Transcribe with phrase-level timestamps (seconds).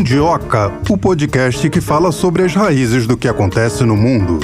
[0.00, 4.40] Mundioca, o podcast que fala sobre as raízes do que acontece no mundo.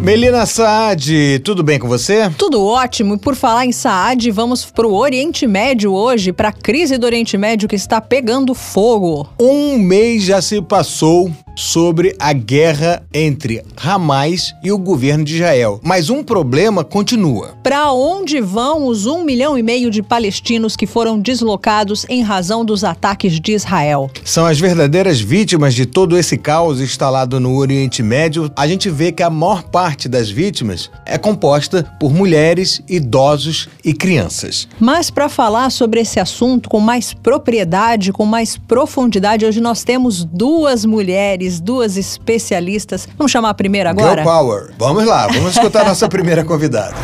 [0.00, 2.30] Melina Saad, tudo bem com você?
[2.38, 3.16] Tudo ótimo.
[3.16, 7.04] E por falar em Saad, vamos para o Oriente Médio hoje, para a crise do
[7.04, 9.28] Oriente Médio que está pegando fogo.
[9.38, 15.80] Um mês já se passou sobre a guerra entre Hamas e o governo de Israel.
[15.82, 17.56] Mas um problema continua.
[17.62, 22.64] Para onde vão os um milhão e meio de palestinos que foram deslocados em razão
[22.64, 24.10] dos ataques de Israel?
[24.22, 28.50] São as verdadeiras vítimas de todo esse caos instalado no Oriente Médio.
[28.54, 33.94] A gente vê que a maior parte das vítimas é composta por mulheres, idosos e
[33.94, 34.68] crianças.
[34.78, 40.22] Mas para falar sobre esse assunto com mais propriedade, com mais profundidade, hoje nós temos
[40.22, 43.08] duas mulheres mulheres, duas especialistas.
[43.16, 44.22] Vamos chamar a primeira agora?
[44.22, 44.70] Girl Power.
[44.78, 46.94] Vamos lá, vamos escutar a nossa primeira convidada.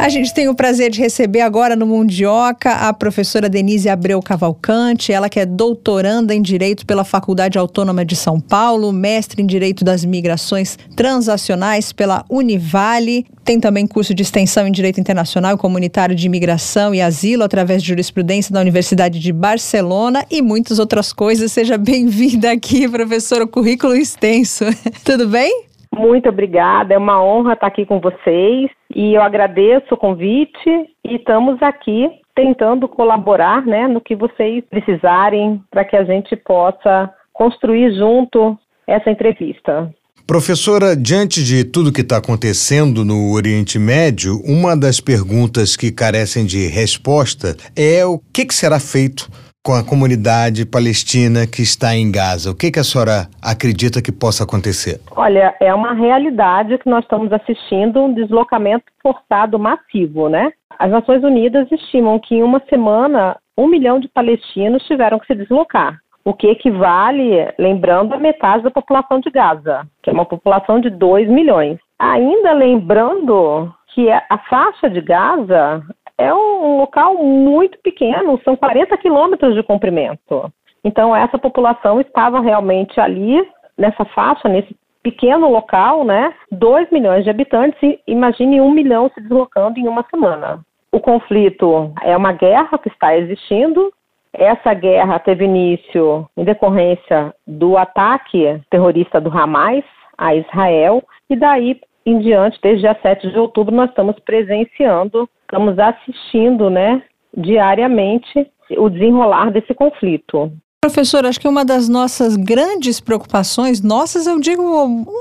[0.00, 5.12] A gente tem o prazer de receber agora no Mundioca a professora Denise Abreu Cavalcante,
[5.12, 9.84] ela que é doutoranda em Direito pela Faculdade Autônoma de São Paulo, mestre em Direito
[9.84, 16.16] das Migrações Transacionais pela Univale, tem também curso de extensão em Direito Internacional e Comunitário
[16.16, 21.52] de Imigração e Asilo através de jurisprudência da Universidade de Barcelona e muitas outras coisas.
[21.52, 24.64] Seja bem-vinda aqui, professora, currículo extenso.
[25.04, 25.66] Tudo bem?
[25.94, 30.68] Muito obrigada, é uma honra estar aqui com vocês e eu agradeço o convite
[31.04, 37.12] e estamos aqui tentando colaborar né, no que vocês precisarem para que a gente possa
[37.32, 39.92] construir junto essa entrevista.
[40.26, 46.46] Professora, diante de tudo que está acontecendo no Oriente Médio, uma das perguntas que carecem
[46.46, 49.28] de resposta é o que, que será feito
[49.62, 52.50] com a comunidade palestina que está em Gaza.
[52.50, 55.00] O que, que a senhora acredita que possa acontecer?
[55.10, 60.50] Olha, é uma realidade que nós estamos assistindo um deslocamento forçado massivo, né?
[60.78, 65.34] As Nações Unidas estimam que em uma semana um milhão de palestinos tiveram que se
[65.34, 70.80] deslocar, o que equivale, lembrando, a metade da população de Gaza, que é uma população
[70.80, 71.78] de 2 milhões.
[71.98, 75.82] Ainda lembrando que a faixa de Gaza
[76.20, 80.52] é um local muito pequeno, são 40 quilômetros de comprimento.
[80.84, 83.42] Então, essa população estava realmente ali,
[83.76, 86.34] nessa faixa, nesse pequeno local, né?
[86.52, 90.60] 2 milhões de habitantes imagine um milhão se deslocando em uma semana.
[90.92, 93.90] O conflito é uma guerra que está existindo.
[94.32, 99.84] Essa guerra teve início em decorrência do ataque terrorista do Hamas
[100.18, 105.78] a Israel, e daí em diante, desde dia 7 de outubro, nós estamos presenciando, estamos
[105.78, 107.02] assistindo, né,
[107.36, 110.52] diariamente o desenrolar desse conflito.
[110.82, 114.62] Professor, acho que uma das nossas grandes preocupações, nossas, eu digo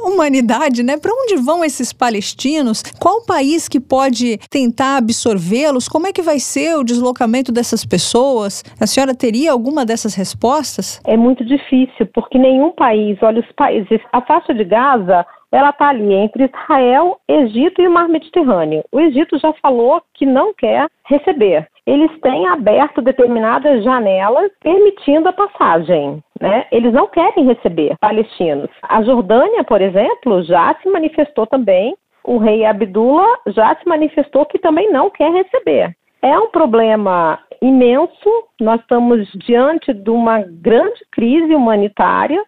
[0.06, 0.96] humanidade, né?
[0.98, 2.82] Para onde vão esses palestinos?
[2.98, 5.90] Qual país que pode tentar absorvê-los?
[5.90, 8.64] Como é que vai ser o deslocamento dessas pessoas?
[8.80, 11.02] A senhora teria alguma dessas respostas?
[11.06, 15.90] É muito difícil, porque nenhum país, olha os países, a faixa de Gaza ela está
[15.90, 18.84] ali entre Israel, Egito e o Mar Mediterrâneo.
[18.92, 21.68] O Egito já falou que não quer receber.
[21.88, 26.24] Eles têm aberto determinadas janelas permitindo a passagem.
[26.40, 26.66] Né?
[26.72, 28.70] Eles não querem receber palestinos.
[28.84, 31.96] A Jordânia, por exemplo, já se manifestou também.
[32.24, 35.96] O rei Abdullah já se manifestou que também não quer receber.
[36.22, 38.30] É um problema imenso.
[38.62, 42.44] Nós estamos diante de uma grande crise humanitária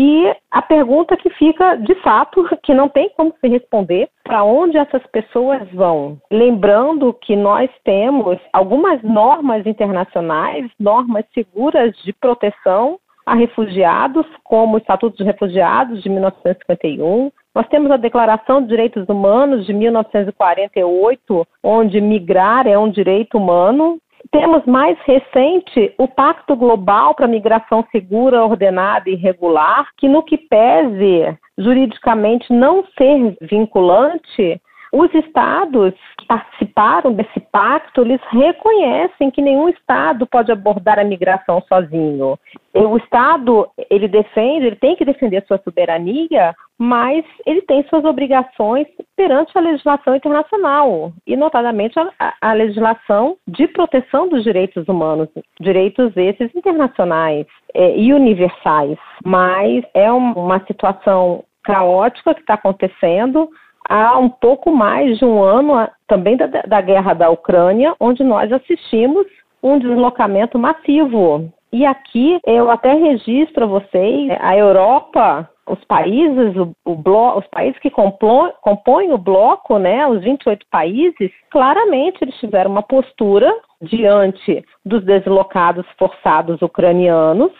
[0.00, 4.78] e a pergunta que fica, de fato, que não tem como se responder, para onde
[4.78, 6.18] essas pessoas vão?
[6.30, 14.78] Lembrando que nós temos algumas normas internacionais, normas seguras de proteção a refugiados, como o
[14.78, 17.32] Estatuto de Refugiados de 1951.
[17.52, 23.98] Nós temos a Declaração de Direitos Humanos de 1948, onde migrar é um direito humano.
[24.30, 30.36] Temos mais recente o Pacto Global para Migração Segura, Ordenada e Regular, que, no que
[30.36, 34.60] pese juridicamente não ser vinculante,
[34.92, 41.62] os estados que participaram desse pacto, eles reconhecem que nenhum estado pode abordar a migração
[41.68, 42.38] sozinho.
[42.74, 48.86] O estado, ele defende, ele tem que defender sua soberania, mas ele tem suas obrigações
[49.16, 55.28] perante a legislação internacional, e notadamente a, a legislação de proteção dos direitos humanos,
[55.60, 58.96] direitos esses internacionais é, e universais.
[59.24, 63.50] Mas é uma situação caótica que está acontecendo
[63.88, 68.52] há um pouco mais de um ano, também da, da guerra da Ucrânia, onde nós
[68.52, 69.26] assistimos
[69.62, 71.50] um deslocamento massivo.
[71.72, 77.78] E aqui eu até registro a vocês, a Europa, os países, o, o os países
[77.80, 84.64] que compõem, compõem o bloco, né, os 28 países, claramente eles tiveram uma postura diante
[84.84, 87.52] dos deslocados forçados ucranianos,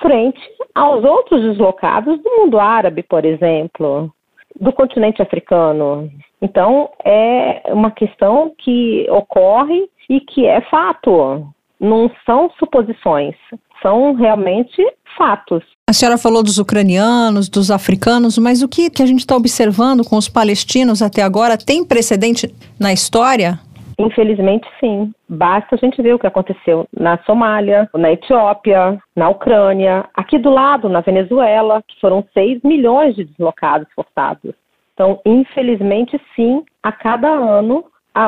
[0.00, 0.40] frente
[0.74, 4.10] aos outros deslocados do mundo árabe, por exemplo,
[4.58, 6.10] do continente africano.
[6.40, 11.46] Então, é uma questão que ocorre e que é fato.
[11.78, 13.34] Não são suposições,
[13.82, 14.82] são realmente
[15.16, 15.62] fatos.
[15.88, 20.04] A senhora falou dos ucranianos, dos africanos, mas o que, que a gente está observando
[20.04, 23.58] com os palestinos até agora tem precedente na história?
[24.00, 25.12] Infelizmente, sim.
[25.28, 30.48] Basta a gente ver o que aconteceu na Somália, na Etiópia, na Ucrânia, aqui do
[30.48, 34.54] lado, na Venezuela, que foram 6 milhões de deslocados forçados.
[34.94, 37.84] Então, infelizmente, sim, a cada ano,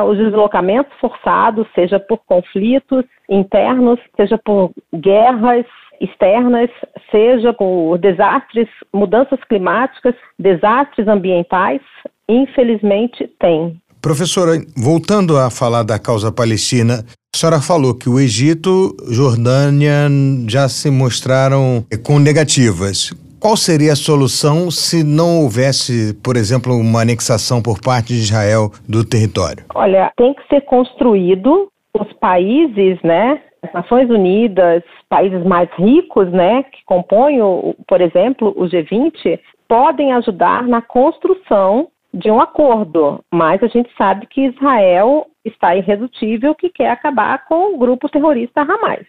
[0.07, 5.65] os deslocamentos forçados, seja por conflitos internos, seja por guerras
[5.99, 6.69] externas,
[7.11, 11.81] seja por desastres, mudanças climáticas, desastres ambientais,
[12.27, 13.79] infelizmente tem.
[14.03, 20.09] Professora, voltando a falar da causa palestina, a senhora falou que o Egito, Jordânia
[20.45, 23.11] já se mostraram com negativas.
[23.39, 28.71] Qual seria a solução se não houvesse, por exemplo, uma anexação por parte de Israel
[28.89, 29.63] do território?
[29.73, 36.63] Olha, tem que ser construído os países, né, as Nações Unidas, países mais ricos, né,
[36.63, 39.39] que compõem, o, por exemplo, o G20,
[39.69, 46.53] podem ajudar na construção de um acordo, mas a gente sabe que Israel está irredutível
[46.53, 49.05] que quer acabar com o grupo terrorista Hamas.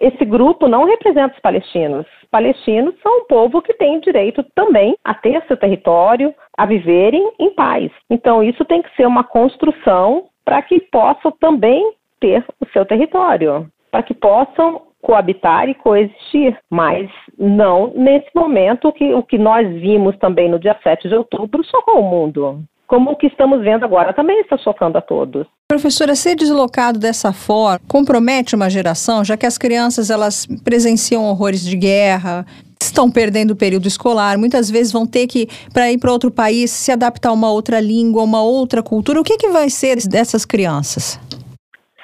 [0.00, 2.06] Esse grupo não representa os palestinos.
[2.22, 7.32] Os palestinos são um povo que tem direito também a ter seu território, a viverem
[7.38, 7.90] em paz.
[8.10, 13.66] Então, isso tem que ser uma construção para que possam também ter o seu território,
[13.90, 17.08] para que possam coabitar e coexistir, mas
[17.38, 22.00] não nesse momento que o que nós vimos também no dia 7 de outubro chocou
[22.00, 22.60] o mundo.
[22.86, 25.46] Como o que estamos vendo agora também está chocando a todos.
[25.68, 31.62] Professora, ser deslocado dessa forma compromete uma geração, já que as crianças elas presenciam horrores
[31.62, 32.46] de guerra,
[32.82, 36.70] estão perdendo o período escolar, muitas vezes vão ter que, para ir para outro país,
[36.70, 39.20] se adaptar a uma outra língua, uma outra cultura.
[39.20, 41.20] O que, que vai ser dessas crianças?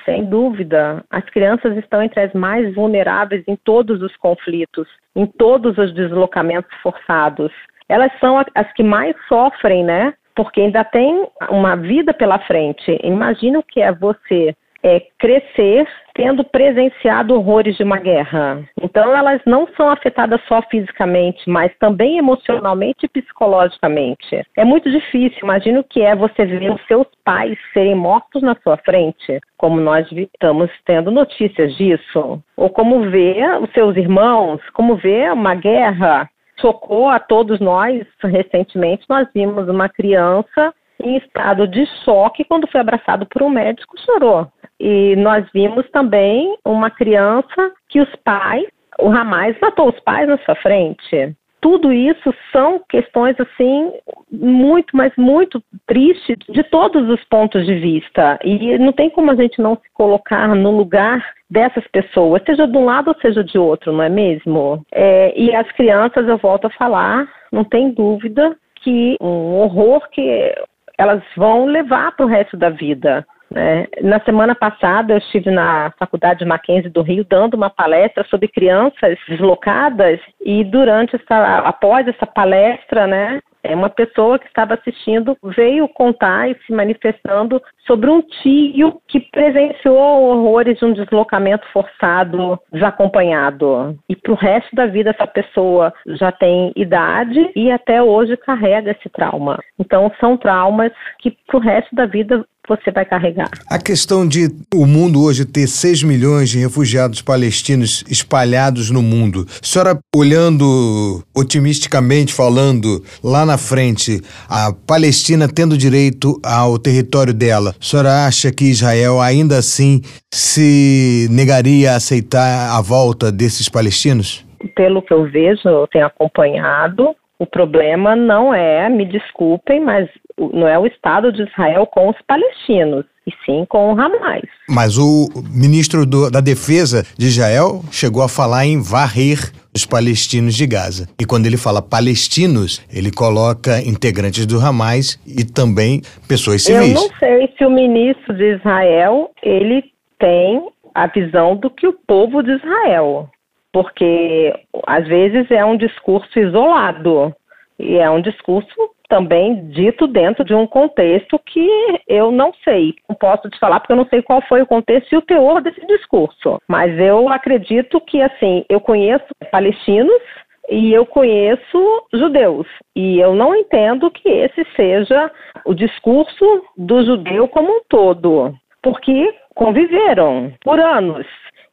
[0.04, 4.86] Sem dúvida, as crianças estão entre as mais vulneráveis em todos os conflitos,
[5.16, 7.50] em todos os deslocamentos forçados.
[7.88, 10.14] Elas são as que mais sofrem, né?
[10.34, 12.98] Porque ainda tem uma vida pela frente.
[13.02, 18.62] Imagina o que é você é, crescer tendo presenciado horrores de uma guerra.
[18.80, 24.46] Então, elas não são afetadas só fisicamente, mas também emocionalmente e psicologicamente.
[24.56, 25.38] É muito difícil.
[25.42, 29.80] Imagina o que é você ver os seus pais serem mortos na sua frente, como
[29.80, 32.40] nós estamos tendo notícias disso.
[32.56, 36.28] Ou como ver os seus irmãos, como ver uma guerra.
[36.60, 38.06] Chocou a todos nós.
[38.22, 40.72] Recentemente, nós vimos uma criança
[41.02, 44.46] em estado de choque quando foi abraçado por um médico chorou.
[44.78, 48.66] E nós vimos também uma criança que os pais,
[48.98, 51.34] o Ramais matou os pais na sua frente.
[51.60, 53.90] Tudo isso são questões assim
[54.30, 58.38] muito, mas muito tristes de todos os pontos de vista.
[58.44, 62.76] E não tem como a gente não se colocar no lugar dessas pessoas, seja de
[62.76, 64.84] um lado ou seja de outro, não é mesmo?
[64.92, 70.54] É, e as crianças, eu volto a falar, não tem dúvida que um horror que
[70.98, 73.26] elas vão levar para o resto da vida.
[73.50, 73.86] Né?
[74.02, 79.18] Na semana passada, eu estive na Faculdade Mackenzie do Rio dando uma palestra sobre crianças
[79.28, 85.88] deslocadas e durante essa, após essa palestra, né, é uma pessoa que estava assistindo veio
[85.88, 93.98] contar e se manifestando sobre um tio que presenciou horrores de um deslocamento forçado desacompanhado.
[94.08, 98.90] E para o resto da vida, essa pessoa já tem idade e até hoje carrega
[98.90, 99.58] esse trauma.
[99.78, 103.50] Então, são traumas que para o resto da vida você vai carregar.
[103.68, 109.46] A questão de o mundo hoje ter 6 milhões de refugiados palestinos espalhados no mundo.
[109.48, 117.74] A senhora, olhando otimisticamente, falando lá na frente, a Palestina tendo direito ao território dela,
[117.78, 120.00] a senhora acha que Israel ainda assim
[120.32, 124.44] se negaria a aceitar a volta desses palestinos?
[124.74, 130.66] Pelo que eu vejo, eu tenho acompanhado, o problema não é, me desculpem, mas não
[130.66, 134.42] é o Estado de Israel com os palestinos, e sim com o Hamas.
[134.68, 139.38] Mas o ministro do, da Defesa de Israel chegou a falar em varrer
[139.74, 141.08] os palestinos de Gaza.
[141.20, 146.94] E quando ele fala palestinos, ele coloca integrantes do Hamas e também pessoas civis.
[146.94, 149.84] Eu não sei se o ministro de Israel ele
[150.18, 153.28] tem a visão do que o povo de Israel,
[153.74, 154.54] porque
[154.86, 157.34] às vezes é um discurso isolado
[157.76, 158.72] e é um discurso
[159.08, 161.68] também dito dentro de um contexto que
[162.06, 162.94] eu não sei.
[163.08, 165.60] Não posso te falar porque eu não sei qual foi o contexto e o teor
[165.60, 166.60] desse discurso.
[166.68, 170.22] Mas eu acredito que, assim, eu conheço palestinos
[170.70, 172.68] e eu conheço judeus.
[172.94, 175.32] E eu não entendo que esse seja
[175.66, 181.26] o discurso do judeu como um todo, porque conviveram por anos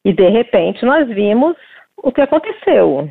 [0.03, 1.55] e de repente nós vimos
[2.03, 3.09] o que aconteceu.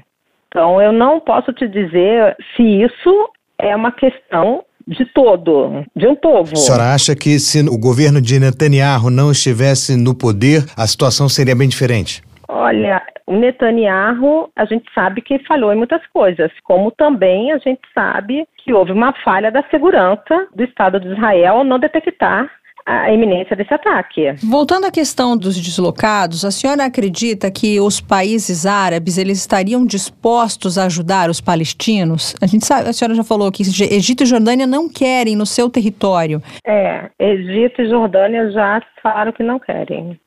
[0.49, 6.17] Então eu não posso te dizer se isso é uma questão de todo, de um
[6.17, 6.53] povo.
[6.53, 11.29] A senhora acha que se o governo de Netanyahu não estivesse no poder, a situação
[11.29, 12.23] seria bem diferente?
[12.49, 17.81] Olha, o Netanyahu, a gente sabe que falhou em muitas coisas, como também a gente
[17.95, 22.51] sabe que houve uma falha da segurança do Estado de Israel ao não detectar
[22.87, 24.33] a iminência desse ataque.
[24.43, 30.79] Voltando à questão dos deslocados, a senhora acredita que os países árabes eles estariam dispostos
[30.79, 32.35] a ajudar os palestinos?
[32.41, 35.69] A gente sabe, a senhora já falou que Egito e Jordânia não querem no seu
[35.69, 36.43] território.
[36.67, 40.19] É, Egito e Jordânia já falaram que não querem.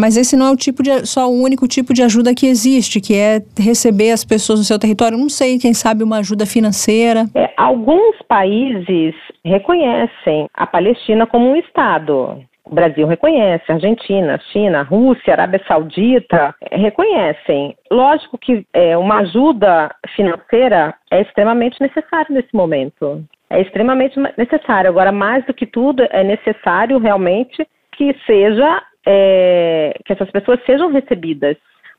[0.00, 3.02] Mas esse não é o tipo de só o único tipo de ajuda que existe,
[3.02, 5.18] que é receber as pessoas no seu território.
[5.18, 7.26] Não sei, quem sabe uma ajuda financeira.
[7.34, 9.14] É, alguns países
[9.44, 12.42] reconhecem a Palestina como um estado.
[12.64, 17.76] O Brasil reconhece, a Argentina, China, Rússia, Arábia Saudita é, reconhecem.
[17.90, 23.22] Lógico que é, uma ajuda financeira é extremamente necessária nesse momento.
[23.50, 24.88] É extremamente necessário.
[24.88, 30.90] Agora, mais do que tudo, é necessário realmente que seja é, que essas pessoas sejam
[30.90, 31.56] recebidas,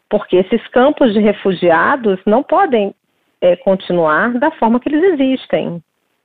[0.10, 2.94] porque esses campos de refugiados não podem
[3.42, 5.82] é, continuar da forma que eles existem.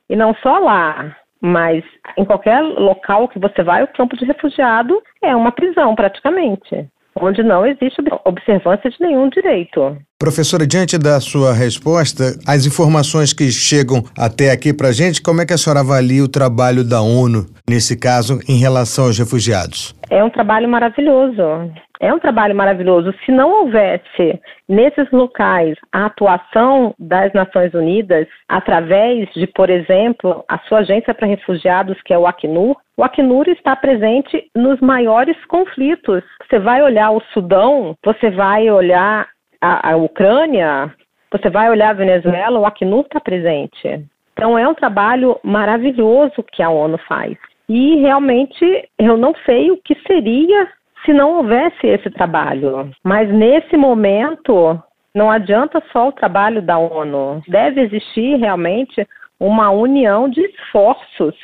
[0.09, 1.83] E não só lá, mas
[2.17, 6.89] em qualquer local que você vai, o campo de refugiado é uma prisão praticamente
[7.21, 9.97] onde não existe observância de nenhum direito.
[10.19, 15.41] Professora, diante da sua resposta, as informações que chegam até aqui para a gente, como
[15.41, 19.95] é que a senhora avalia o trabalho da ONU, nesse caso, em relação aos refugiados?
[20.09, 21.71] É um trabalho maravilhoso.
[21.99, 23.13] É um trabalho maravilhoso.
[23.25, 24.39] Se não houvesse
[24.69, 31.27] nesses locais a atuação das Nações Unidas, através de, por exemplo, a sua agência para
[31.27, 36.23] refugiados, que é o Acnur, o Acnur está presente nos maiores conflitos.
[36.47, 39.27] Você vai olhar o Sudão, você vai olhar
[39.61, 40.93] a, a Ucrânia,
[41.31, 44.05] você vai olhar a Venezuela, o Acnur está presente.
[44.33, 47.35] Então é um trabalho maravilhoso que a ONU faz.
[47.67, 50.69] E realmente eu não sei o que seria
[51.07, 52.91] se não houvesse esse trabalho.
[53.03, 54.77] Mas nesse momento
[55.15, 57.41] não adianta só o trabalho da ONU.
[57.47, 59.07] Deve existir realmente
[59.39, 61.35] uma união de esforços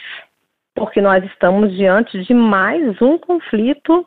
[0.75, 4.05] porque nós estamos diante de mais um conflito,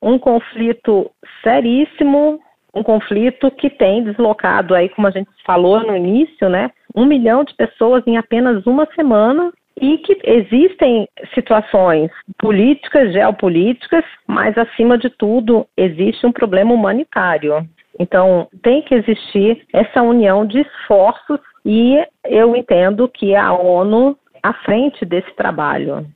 [0.00, 1.10] um conflito
[1.42, 2.40] seríssimo,
[2.74, 7.44] um conflito que tem deslocado aí, como a gente falou no início, né, um milhão
[7.44, 15.10] de pessoas em apenas uma semana e que existem situações políticas, geopolíticas, mas acima de
[15.10, 17.66] tudo existe um problema humanitário.
[17.98, 24.52] Então tem que existir essa união de esforços e eu entendo que a ONU à
[24.52, 26.06] frente desse trabalho.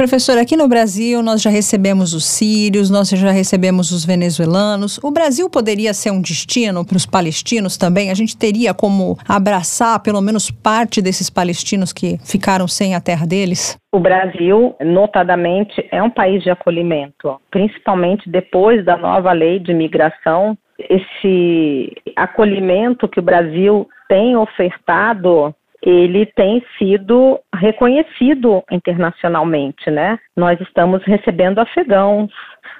[0.00, 4.96] Professor, aqui no Brasil nós já recebemos os sírios, nós já recebemos os venezuelanos.
[5.04, 8.10] O Brasil poderia ser um destino para os palestinos também?
[8.10, 13.26] A gente teria como abraçar pelo menos parte desses palestinos que ficaram sem a terra
[13.26, 13.78] deles?
[13.92, 20.56] O Brasil, notadamente, é um país de acolhimento, principalmente depois da nova lei de imigração.
[20.78, 30.18] Esse acolhimento que o Brasil tem ofertado ele tem sido reconhecido internacionalmente, né?
[30.36, 32.30] Nós estamos recebendo afegãos,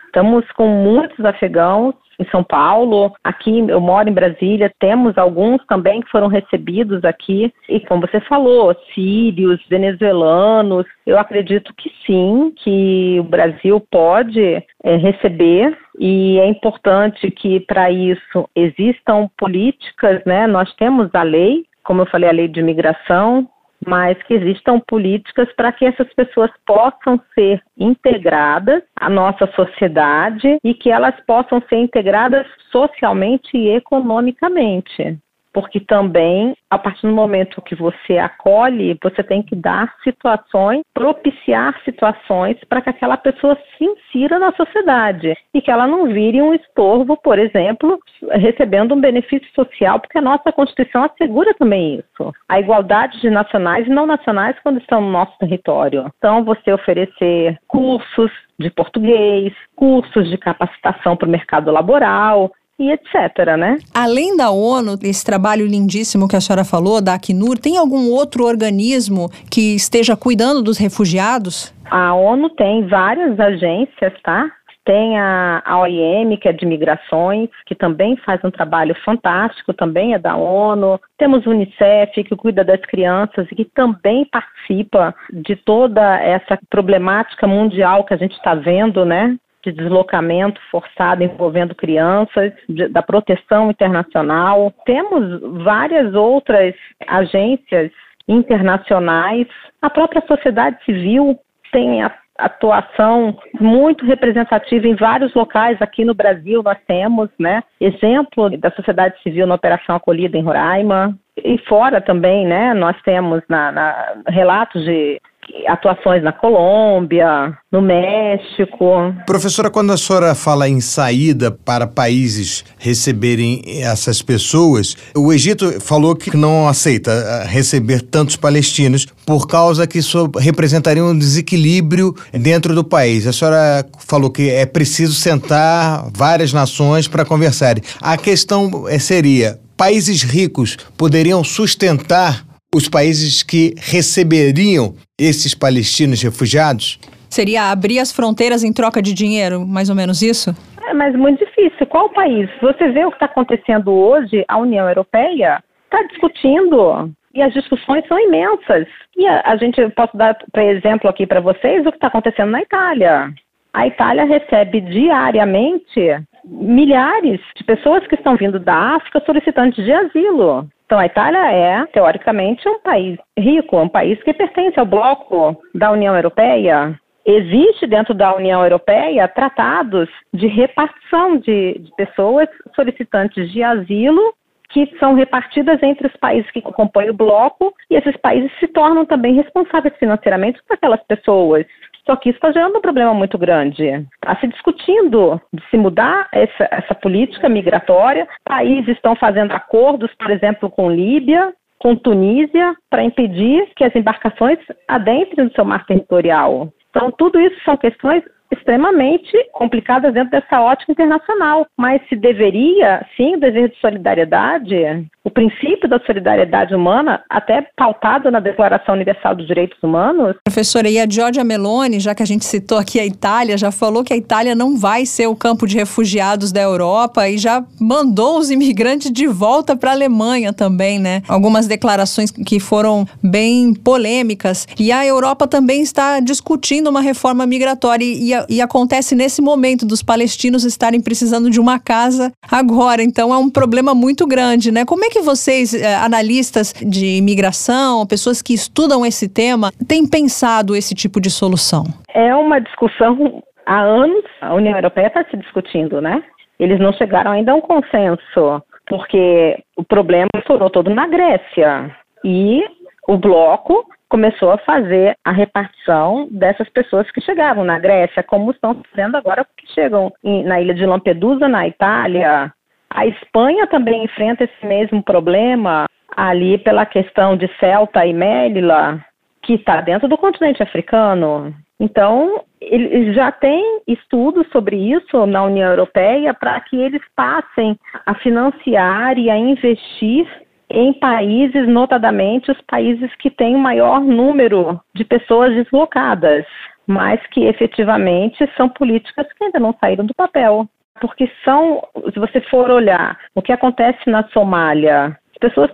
[0.06, 6.02] estamos com muitos afegãos em São Paulo, aqui eu moro em Brasília, temos alguns também
[6.02, 13.16] que foram recebidos aqui, e como você falou, sírios, venezuelanos, eu acredito que sim, que
[13.18, 20.46] o Brasil pode é, receber, e é importante que para isso existam políticas, né?
[20.46, 23.48] Nós temos a lei como eu falei, a lei de imigração,
[23.86, 30.74] mas que existam políticas para que essas pessoas possam ser integradas à nossa sociedade e
[30.74, 35.18] que elas possam ser integradas socialmente e economicamente
[35.52, 41.78] porque também, a partir do momento que você acolhe, você tem que dar situações, propiciar
[41.84, 46.54] situações para que aquela pessoa se insira na sociedade e que ela não vire um
[46.54, 47.98] estorvo, por exemplo,
[48.32, 52.32] recebendo um benefício social, porque a nossa Constituição assegura também isso.
[52.48, 56.10] A igualdade de nacionais e não nacionais quando estão no nosso território.
[56.18, 63.56] Então, você oferecer cursos de português, cursos de capacitação para o mercado laboral, e etc,
[63.58, 63.76] né?
[63.94, 68.46] Além da ONU, esse trabalho lindíssimo que a senhora falou, da Acnur, tem algum outro
[68.46, 71.74] organismo que esteja cuidando dos refugiados?
[71.90, 74.50] A ONU tem várias agências, tá?
[74.82, 80.14] Tem a, a OIM, que é de migrações, que também faz um trabalho fantástico, também
[80.14, 80.98] é da ONU.
[81.18, 87.46] Temos o Unicef, que cuida das crianças e que também participa de toda essa problemática
[87.46, 89.36] mundial que a gente está vendo, né?
[89.64, 94.72] De deslocamento forçado envolvendo crianças, de, da proteção internacional.
[94.84, 96.74] Temos várias outras
[97.06, 97.90] agências
[98.28, 99.46] internacionais,
[99.82, 101.38] a própria sociedade civil
[101.72, 107.62] tem a atuação muito representativa em vários locais aqui no Brasil nós temos, né?
[107.80, 112.72] Exemplo da sociedade civil na Operação Acolhida em Roraima e fora também, né?
[112.74, 115.20] Nós temos na, na relatos de
[115.66, 119.14] atuações na Colômbia, no México.
[119.26, 126.14] Professora, quando a senhora fala em saída para países receberem essas pessoas, o Egito falou
[126.16, 132.74] que não aceita eh, receber tantos palestinos por causa que isso representaria um desequilíbrio dentro
[132.74, 133.26] do país.
[133.26, 137.82] A senhora falou que é preciso sentar várias nações para conversarem.
[138.00, 146.98] A questão eh, seria: países ricos poderiam sustentar os países que receberiam esses palestinos refugiados?
[147.28, 150.54] Seria abrir as fronteiras em troca de dinheiro, mais ou menos isso?
[150.86, 151.86] É, mas muito difícil.
[151.86, 152.48] Qual país?
[152.60, 158.04] Você vê o que está acontecendo hoje, a União Europeia está discutindo e as discussões
[158.06, 158.86] são imensas.
[159.16, 162.50] E a, a gente, posso dar, por exemplo, aqui para vocês o que está acontecendo
[162.50, 163.32] na Itália.
[163.72, 170.68] A Itália recebe diariamente milhares de pessoas que estão vindo da África solicitantes de asilo.
[170.90, 175.92] Então, a Itália é, teoricamente, um país rico, um país que pertence ao bloco da
[175.92, 176.98] União Europeia.
[177.24, 184.34] Existe dentro da União Europeia tratados de repartição de, de pessoas solicitantes de asilo
[184.70, 189.06] que são repartidas entre os países que compõem o bloco e esses países se tornam
[189.06, 191.66] também responsáveis financeiramente por aquelas pessoas.
[192.06, 193.84] Só que isso está gerando um problema muito grande.
[193.84, 198.26] Está se discutindo de se mudar essa, essa política migratória.
[198.44, 204.58] Países estão fazendo acordos, por exemplo, com Líbia, com Tunísia, para impedir que as embarcações
[204.86, 206.68] adentrem no seu mar territorial.
[206.90, 208.22] Então, tudo isso são questões
[208.52, 211.66] extremamente complicadas dentro dessa ótica internacional.
[211.76, 214.74] Mas se deveria, sim, o dever de solidariedade,
[215.24, 220.36] o princípio da solidariedade humana, até pautado na Declaração Universal dos Direitos Humanos.
[220.44, 224.02] Professora, e a Giorgia Meloni, já que a gente citou aqui a Itália, já falou
[224.02, 228.38] que a Itália não vai ser o campo de refugiados da Europa e já mandou
[228.38, 231.22] os imigrantes de volta para a Alemanha também, né?
[231.28, 234.66] Algumas declarações que foram bem polêmicas.
[234.78, 239.84] E a Europa também está discutindo uma reforma migratória e, e, e acontece nesse momento
[239.84, 243.02] dos palestinos estarem precisando de uma casa agora.
[243.02, 244.86] Então é um problema muito grande, né?
[244.86, 250.74] Como é que vocês, eh, analistas de imigração, pessoas que estudam esse tema, têm pensado
[250.74, 251.84] esse tipo de solução?
[252.14, 256.22] É uma discussão há anos, a União Europeia está se discutindo, né?
[256.58, 261.94] Eles não chegaram ainda a um consenso, porque o problema estourou todo na Grécia.
[262.24, 262.62] E
[263.08, 268.82] o bloco começou a fazer a repartição dessas pessoas que chegavam na Grécia, como estão
[268.90, 272.52] fazendo agora que chegam na ilha de Lampedusa, na Itália,
[272.92, 279.04] a Espanha também enfrenta esse mesmo problema ali pela questão de Celta e Melilla,
[279.42, 281.54] que está dentro do continente africano.
[281.78, 288.14] Então, eles já têm estudos sobre isso na União Europeia para que eles passem a
[288.16, 290.26] financiar e a investir
[290.68, 296.44] em países, notadamente os países que têm o maior número de pessoas deslocadas,
[296.86, 300.68] mas que efetivamente são políticas que ainda não saíram do papel
[301.00, 305.70] porque são, se você for olhar o que acontece na Somália, as pessoas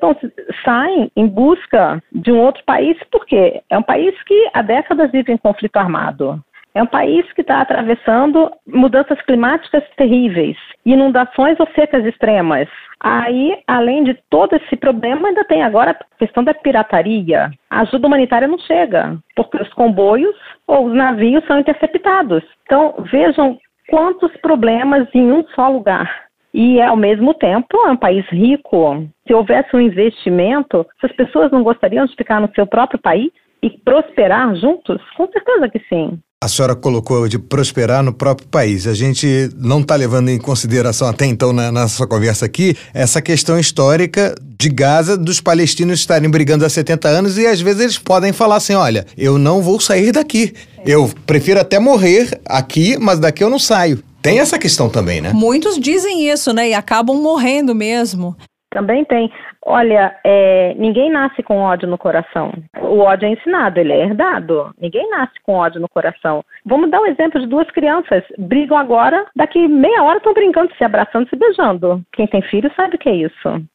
[0.64, 5.32] saem em busca de um outro país, porque é um país que há décadas vive
[5.32, 6.40] em conflito armado.
[6.76, 12.68] É um país que está atravessando mudanças climáticas terríveis, inundações ou secas extremas.
[13.00, 17.50] Aí, além de todo esse problema, ainda tem agora a questão da pirataria.
[17.70, 22.44] A ajuda humanitária não chega, porque os comboios ou os navios são interceptados.
[22.66, 26.26] Então, vejam quantos problemas em um só lugar.
[26.52, 29.06] E, ao mesmo tempo, é um país rico.
[29.26, 33.30] Se houvesse um investimento, se as pessoas não gostariam de ficar no seu próprio país
[33.62, 35.00] e prosperar juntos?
[35.16, 36.18] Com certeza que sim.
[36.42, 38.86] A senhora colocou de prosperar no próprio país.
[38.86, 43.58] A gente não está levando em consideração até então na nossa conversa aqui essa questão
[43.58, 48.34] histórica de Gaza, dos palestinos estarem brigando há 70 anos e às vezes eles podem
[48.34, 50.52] falar assim: olha, eu não vou sair daqui.
[50.84, 54.02] Eu prefiro até morrer aqui, mas daqui eu não saio.
[54.20, 55.32] Tem essa questão também, né?
[55.32, 56.68] Muitos dizem isso, né?
[56.68, 58.36] E acabam morrendo mesmo.
[58.70, 59.30] Também tem.
[59.68, 62.52] Olha, é, ninguém nasce com ódio no coração.
[62.80, 64.72] O ódio é ensinado, ele é herdado.
[64.80, 66.44] Ninguém nasce com ódio no coração.
[66.64, 68.22] Vamos dar um exemplo de duas crianças.
[68.38, 72.00] Brigam agora, daqui meia hora estão brincando, se abraçando, se beijando.
[72.12, 73.66] Quem tem filho sabe o que é isso.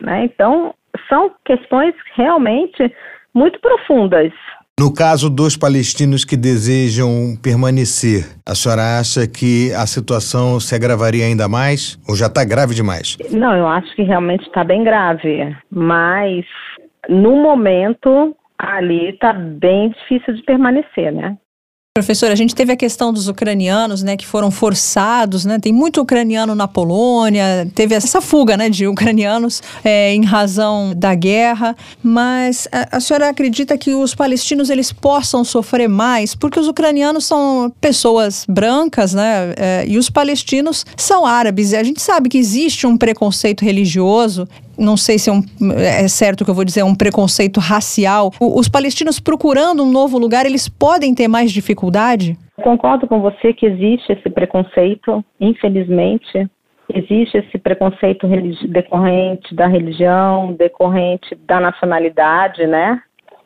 [0.00, 0.22] Né?
[0.22, 0.72] Então,
[1.08, 2.94] são questões realmente
[3.34, 4.32] muito profundas.
[4.80, 11.26] No caso dos palestinos que desejam permanecer, a senhora acha que a situação se agravaria
[11.26, 13.18] ainda mais ou já está grave demais?
[13.30, 16.46] Não, eu acho que realmente está bem grave, mas
[17.10, 21.36] no momento ali está bem difícil de permanecer, né?
[21.92, 25.58] Professor, a gente teve a questão dos ucranianos, né, que foram forçados, né?
[25.58, 31.16] Tem muito ucraniano na Polônia, teve essa fuga, né, de ucranianos é, em razão da
[31.16, 31.76] guerra.
[32.00, 37.24] Mas a, a, senhora acredita que os palestinos eles possam sofrer mais, porque os ucranianos
[37.24, 39.52] são pessoas brancas, né?
[39.56, 41.74] É, e os palestinos são árabes.
[41.74, 44.48] A gente sabe que existe um preconceito religioso
[44.80, 45.42] não sei se é, um,
[45.76, 48.32] é certo o que eu vou dizer, um preconceito racial.
[48.40, 52.36] O, os palestinos procurando um novo lugar, eles podem ter mais dificuldade?
[52.62, 56.48] Concordo com você que existe esse preconceito, infelizmente.
[56.92, 58.26] Existe esse preconceito
[58.68, 63.00] decorrente da religião, decorrente da nacionalidade, né?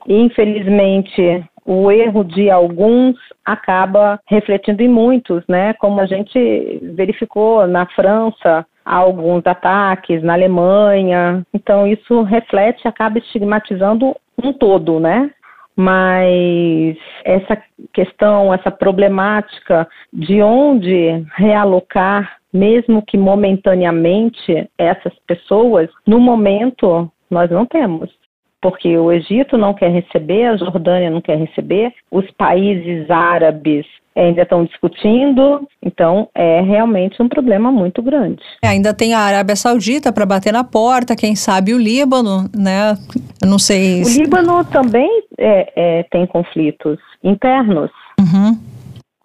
[0.09, 5.73] Infelizmente, o erro de alguns acaba refletindo em muitos, né?
[5.75, 11.45] Como a gente verificou na França, alguns ataques na Alemanha.
[11.55, 15.31] Então isso reflete, acaba estigmatizando um todo, né?
[15.77, 17.61] Mas essa
[17.93, 27.67] questão, essa problemática de onde realocar, mesmo que momentaneamente, essas pessoas, no momento nós não
[27.67, 28.11] temos
[28.65, 33.85] porque o Egito não quer receber, a Jordânia não quer receber, os países árabes
[34.17, 38.43] ainda estão discutindo, então é realmente um problema muito grande.
[38.63, 42.97] É, ainda tem a Arábia Saudita para bater na porta, quem sabe o Líbano, né?
[43.43, 44.03] Eu não sei.
[44.03, 47.91] O Líbano também é, é, tem conflitos internos.
[48.19, 48.59] Uhum.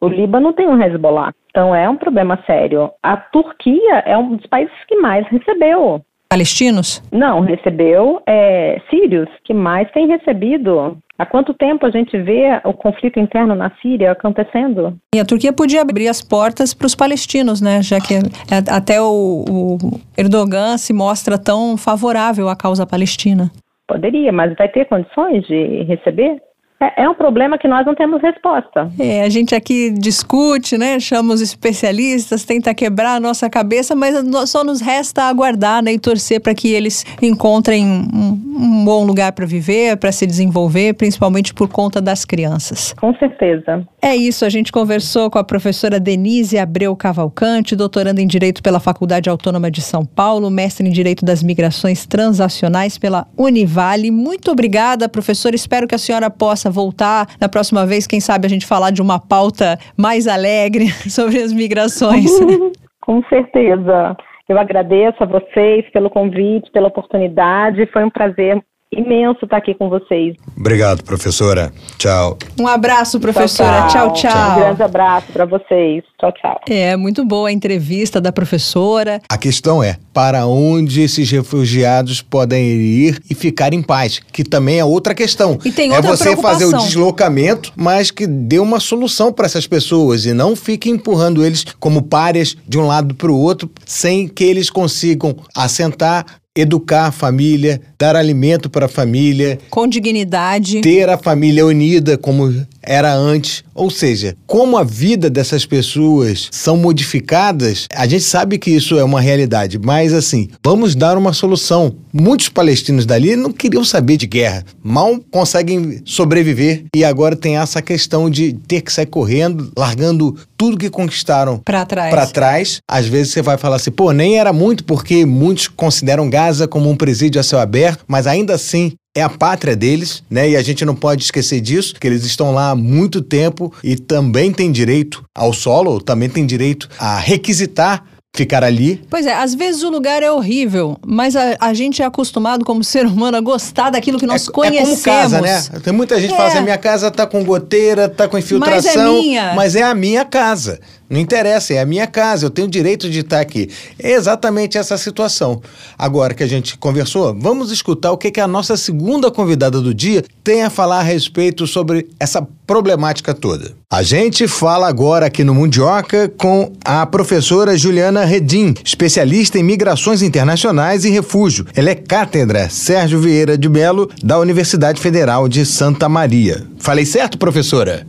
[0.01, 2.91] O Líbano tem um Hezbollah, então é um problema sério.
[3.01, 7.01] A Turquia é um dos países que mais recebeu palestinos?
[7.11, 10.97] Não, recebeu é, sírios, que mais tem recebido.
[11.17, 14.97] Há quanto tempo a gente vê o conflito interno na Síria acontecendo?
[15.13, 17.81] E a Turquia podia abrir as portas para os palestinos, né?
[17.81, 19.77] Já que é, até o, o
[20.17, 23.51] Erdogan se mostra tão favorável à causa palestina.
[23.85, 26.39] Poderia, mas vai ter condições de receber?
[26.81, 28.89] É, é um problema que nós não temos resposta.
[28.97, 30.99] É, a gente aqui discute, né?
[30.99, 34.15] Chama os especialistas, tenta quebrar a nossa cabeça, mas
[34.49, 39.31] só nos resta aguardar né, e torcer para que eles encontrem um, um bom lugar
[39.33, 42.93] para viver, para se desenvolver, principalmente por conta das crianças.
[42.93, 43.85] Com certeza.
[44.01, 48.79] É isso, a gente conversou com a professora Denise Abreu Cavalcante, doutoranda em Direito pela
[48.79, 54.11] Faculdade Autônoma de São Paulo, mestre em Direito das Migrações Transacionais pela Univale.
[54.11, 55.55] Muito obrigada, professora.
[55.55, 59.01] Espero que a senhora possa voltar na próxima vez, quem sabe a gente falar de
[59.01, 62.31] uma pauta mais alegre sobre as migrações.
[63.01, 64.15] Com certeza.
[64.47, 67.85] Eu agradeço a vocês pelo convite, pela oportunidade.
[67.93, 70.35] Foi um prazer imenso estar aqui com vocês.
[70.57, 71.71] Obrigado, professora.
[71.97, 72.37] Tchau.
[72.59, 73.87] Um abraço, professora.
[73.87, 74.13] Tchau, tchau.
[74.13, 74.31] tchau.
[74.31, 74.51] tchau.
[74.51, 76.03] Um grande abraço para vocês.
[76.19, 76.61] Tchau, tchau.
[76.67, 79.21] É, muito boa a entrevista da professora.
[79.29, 84.19] A questão é, para onde esses refugiados podem ir e ficar em paz?
[84.19, 85.59] Que também é outra questão.
[85.63, 89.45] E tem é outra é você fazer o deslocamento, mas que dê uma solução para
[89.45, 93.69] essas pessoas e não fique empurrando eles como párias de um lado para o outro,
[93.85, 96.25] sem que eles consigam assentar,
[96.59, 99.57] educar a família, dar alimento para a família.
[99.69, 100.81] Com dignidade.
[100.81, 103.63] Ter a família unida como era antes.
[103.73, 109.03] Ou seja, como a vida dessas pessoas são modificadas, a gente sabe que isso é
[109.03, 111.95] uma realidade, mas assim, vamos dar uma solução.
[112.11, 117.81] Muitos palestinos dali não queriam saber de guerra, mal conseguem sobreviver e agora tem essa
[117.81, 122.09] questão de ter que sair correndo, largando tudo que conquistaram para trás.
[122.09, 122.81] Para trás.
[122.87, 126.89] Às vezes você vai falar assim, pô, nem era muito porque muitos consideram Gaza como
[126.89, 130.49] um presídio a céu aberto, mas ainda assim é a pátria deles, né?
[130.49, 133.95] E a gente não pode esquecer disso, que eles estão lá há muito tempo e
[133.95, 138.03] também têm direito ao solo, também têm direito a requisitar
[138.35, 139.01] ficar ali.
[139.09, 142.83] Pois é, às vezes o lugar é horrível, mas a, a gente é acostumado como
[142.83, 145.05] ser humano a gostar daquilo que nós é, conhecemos.
[145.05, 145.79] É como casa, né?
[145.83, 146.37] Tem muita gente que é.
[146.37, 149.53] fala assim, minha casa tá com goteira, tá com infiltração, mas é, minha.
[149.55, 150.79] mas é a minha casa.
[151.09, 153.69] Não interessa, é a minha casa, eu tenho o direito de estar aqui.
[153.97, 155.61] É exatamente essa situação.
[155.97, 159.93] Agora que a gente conversou, vamos escutar o que, que a nossa segunda convidada do
[159.93, 163.73] dia tem a falar a respeito sobre essa problemática toda.
[163.91, 170.21] A gente fala agora aqui no Mundioca com a professora Juliana Redim, especialista em migrações
[170.21, 171.65] internacionais e refúgio.
[171.73, 176.67] Ela é cátedra Sérgio Vieira de Melo, da Universidade Federal de Santa Maria.
[176.77, 178.05] Falei certo, professora?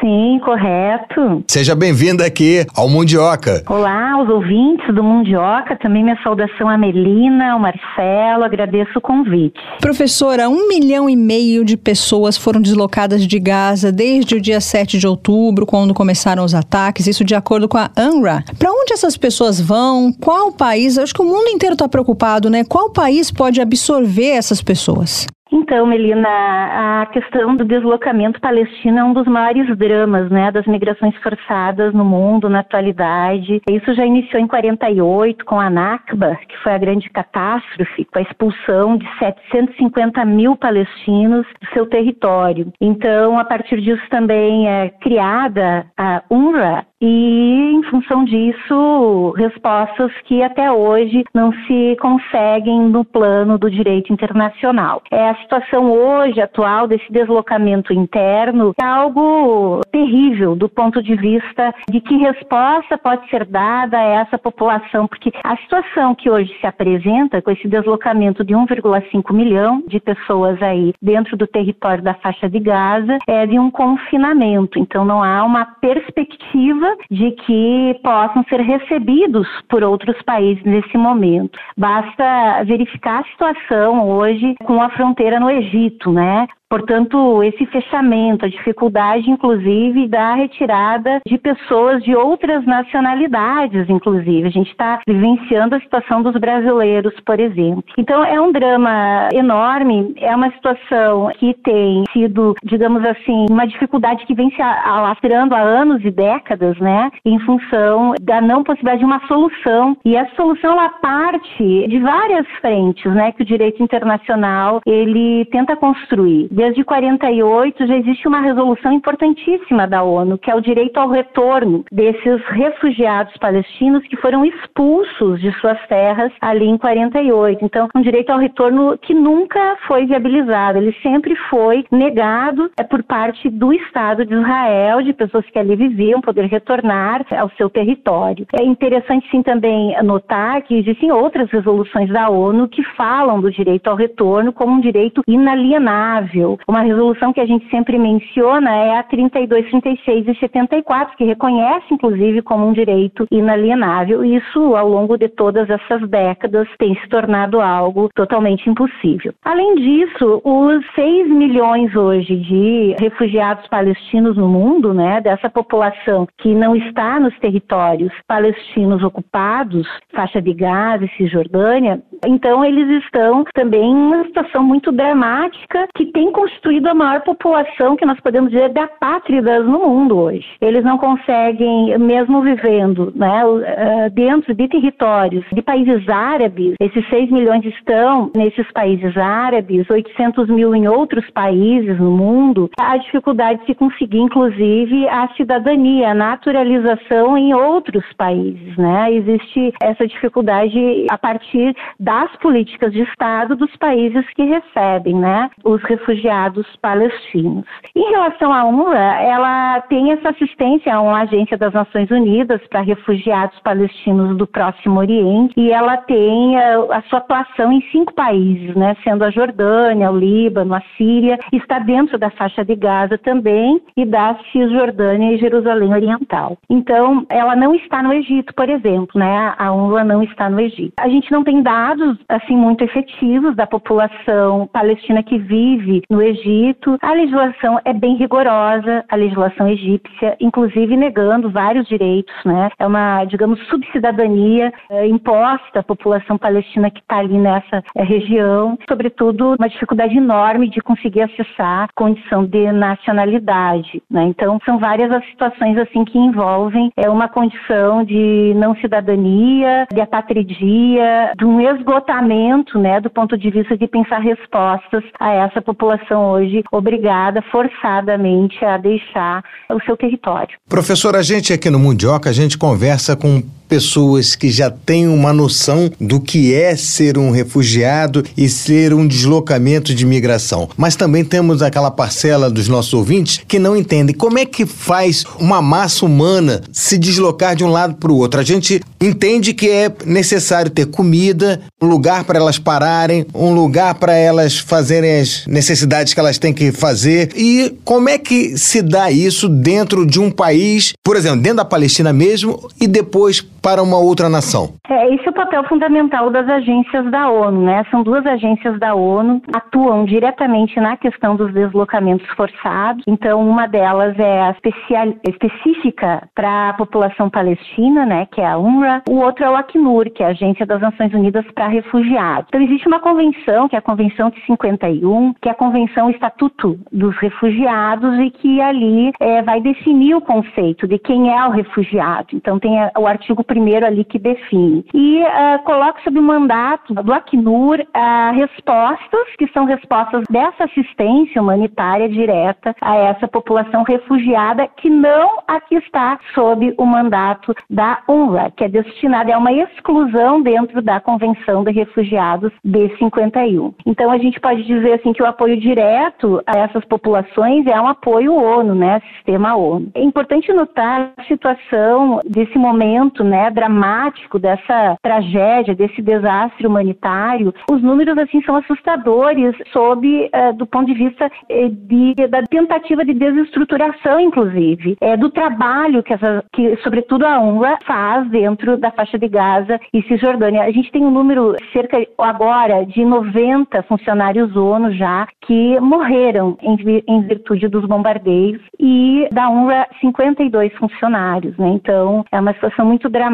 [0.00, 1.44] Sim, correto.
[1.48, 3.62] Seja bem-vinda aqui ao Mundioca.
[3.68, 9.58] Olá, os ouvintes do Mundioca, também minha saudação à Melina, ao Marcelo, agradeço o convite.
[9.80, 14.98] Professora, um milhão e meio de pessoas foram deslocadas de Gaza desde o dia 7
[14.98, 18.44] de outubro, quando começaram os ataques, isso de acordo com a UNRWA.
[18.58, 20.12] Para onde essas pessoas vão?
[20.20, 20.96] Qual país?
[20.96, 22.64] Eu acho que o mundo inteiro está preocupado, né?
[22.64, 25.26] Qual país pode absorver essas pessoas?
[25.58, 31.16] Então, Melina, a questão do deslocamento palestino é um dos maiores dramas, né, das migrações
[31.22, 33.62] forçadas no mundo na atualidade.
[33.66, 38.22] Isso já iniciou em 48 com a Nakba, que foi a grande catástrofe, com a
[38.22, 42.70] expulsão de 750 mil palestinos do seu território.
[42.78, 50.42] Então, a partir disso também é criada a UNRWA, e, em função disso, respostas que
[50.42, 55.02] até hoje não se conseguem no plano do direito internacional.
[55.10, 61.72] É a situação hoje atual desse deslocamento interno é algo terrível do ponto de vista
[61.88, 66.66] de que resposta pode ser dada a essa população, porque a situação que hoje se
[66.66, 72.48] apresenta com esse deslocamento de 1,5 milhão de pessoas aí dentro do território da faixa
[72.48, 74.78] de Gaza é de um confinamento.
[74.78, 81.58] Então não há uma perspectiva de que possam ser recebidos por outros países nesse momento.
[81.76, 86.46] Basta verificar a situação hoje com a fronteira no Egito, né?
[86.68, 94.48] Portanto, esse fechamento, a dificuldade, inclusive, da retirada de pessoas de outras nacionalidades, inclusive.
[94.48, 97.84] A gente está vivenciando a situação dos brasileiros, por exemplo.
[97.96, 104.26] Então, é um drama enorme, é uma situação que tem sido, digamos assim, uma dificuldade
[104.26, 109.04] que vem se alastrando há anos e décadas, né, em função da não possibilidade de
[109.04, 109.96] uma solução.
[110.04, 115.76] E essa solução, ela parte de várias frentes, né, que o direito internacional, ele tenta
[115.76, 121.10] construir Desde 48 já existe uma resolução importantíssima da ONU, que é o direito ao
[121.10, 127.62] retorno desses refugiados palestinos que foram expulsos de suas terras ali em 48.
[127.62, 133.02] Então, um direito ao retorno que nunca foi viabilizado, ele sempre foi negado é, por
[133.02, 138.46] parte do Estado de Israel, de pessoas que ali viviam, poder retornar ao seu território.
[138.58, 143.88] É interessante sim também notar que existem outras resoluções da ONU que falam do direito
[143.88, 149.02] ao retorno como um direito inalienável uma resolução que a gente sempre menciona é a
[149.02, 154.24] 32, 36 e 74, que reconhece, inclusive, como um direito inalienável.
[154.24, 159.32] E isso, ao longo de todas essas décadas, tem se tornado algo totalmente impossível.
[159.44, 166.54] Além disso, os 6 milhões hoje de refugiados palestinos no mundo, né, dessa população que
[166.54, 173.90] não está nos territórios palestinos ocupados, faixa de Gaza e Cisjordânia, então eles estão também
[173.90, 178.70] em uma situação muito dramática que tem constituído a maior população que nós podemos dizer
[178.70, 180.46] de apátridas no mundo hoje.
[180.60, 187.30] Eles não conseguem, mesmo vivendo né, eh, dentro de territórios de países árabes, esses 6
[187.30, 193.66] milhões estão nesses países árabes, 800 mil em outros países no mundo, a dificuldade de
[193.66, 198.76] se conseguir, inclusive, a cidadania, a naturalização em outros países.
[198.76, 199.14] Né?
[199.14, 201.74] Existe essa dificuldade a partir
[202.06, 207.64] das políticas de Estado dos países que recebem né, os refugiados palestinos.
[207.96, 212.80] Em relação à UNRWA, ela tem essa assistência a uma agência das Nações Unidas para
[212.82, 218.14] refugiados palestinos do Próximo Oriente e ela tem a, eh, a sua atuação em cinco
[218.14, 223.18] países, né, sendo a Jordânia, o Líbano, a Síria, está dentro da faixa de Gaza
[223.18, 226.56] também e da Cisjordânia e Jerusalém Oriental.
[226.70, 229.54] Então, ela não está no Egito, por exemplo, né?
[229.58, 230.92] A UNRWA não está no Egito.
[231.00, 231.95] A gente não tem dados
[232.28, 236.96] assim muito efetivos da população palestina que vive no Egito.
[237.02, 242.70] A legislação é bem rigorosa, a legislação egípcia, inclusive negando vários direitos, né?
[242.78, 248.78] É uma, digamos, subcidadania é, imposta à população palestina que está ali nessa é, região,
[248.88, 254.24] sobretudo uma dificuldade enorme de conseguir acessar condição de nacionalidade, né?
[254.24, 260.00] Então, são várias as situações assim que envolvem é uma condição de não cidadania, de
[260.00, 266.32] apatridia, de um esgotamento, né, do ponto de vista de pensar respostas a essa população
[266.32, 270.56] hoje obrigada forçadamente a deixar o seu território.
[270.68, 275.32] Professor, a gente aqui no Mundioca, a gente conversa com pessoas que já têm uma
[275.32, 280.68] noção do que é ser um refugiado e ser um deslocamento de migração.
[280.76, 285.24] Mas também temos aquela parcela dos nossos ouvintes que não entendem como é que faz
[285.38, 288.40] uma massa humana se deslocar de um lado para o outro.
[288.40, 293.94] A gente entende que é necessário ter comida, um lugar para elas pararem, um lugar
[293.94, 297.30] para elas fazerem as necessidades que elas têm que fazer.
[297.36, 301.64] E como é que se dá isso dentro de um país, por exemplo, dentro da
[301.64, 304.74] Palestina mesmo, e depois para uma outra nação?
[304.88, 307.84] É, esse é o papel fundamental das agências da ONU, né?
[307.90, 313.02] São duas agências da ONU, atuam diretamente na questão dos deslocamentos forçados.
[313.08, 318.28] Então, uma delas é a especial, específica para a população palestina, né?
[318.30, 319.02] Que é a UNRWA.
[319.10, 322.46] O outro é o Acnur, que é a Agência das Nações Unidas para Refugiados.
[322.48, 326.78] Então, existe uma convenção, que é a Convenção de 51, que é a Convenção Estatuto
[326.92, 332.28] dos Refugiados e que ali é, vai definir o conceito de quem é o refugiado.
[332.32, 334.84] Então, tem o artigo primeiro ali que define.
[334.92, 341.40] E uh, coloca sob o mandato do Acnur uh, respostas, que são respostas dessa assistência
[341.40, 348.52] humanitária direta a essa população refugiada que não aqui está sob o mandato da UNRWA,
[348.54, 353.72] que é destinada a uma exclusão dentro da Convenção de Refugiados B51.
[353.86, 357.88] Então a gente pode dizer assim que o apoio direto a essas populações é um
[357.88, 359.90] apoio ONU, né, sistema ONU.
[359.94, 367.82] É importante notar a situação desse momento, né, dramático dessa tragédia, desse desastre humanitário, os
[367.82, 373.14] números assim são assustadores sob uh, do ponto de vista eh, de, da tentativa de
[373.14, 379.18] desestruturação, inclusive, é, do trabalho que, essa, que sobretudo a UNRWA faz dentro da faixa
[379.18, 380.62] de Gaza e Cisjordânia.
[380.62, 386.76] A gente tem um número cerca agora de 90 funcionários ONU já que morreram em,
[387.06, 391.68] em virtude dos bombardeios e da UNRWA 52 funcionários, né?
[391.68, 393.25] Então é uma situação muito dramática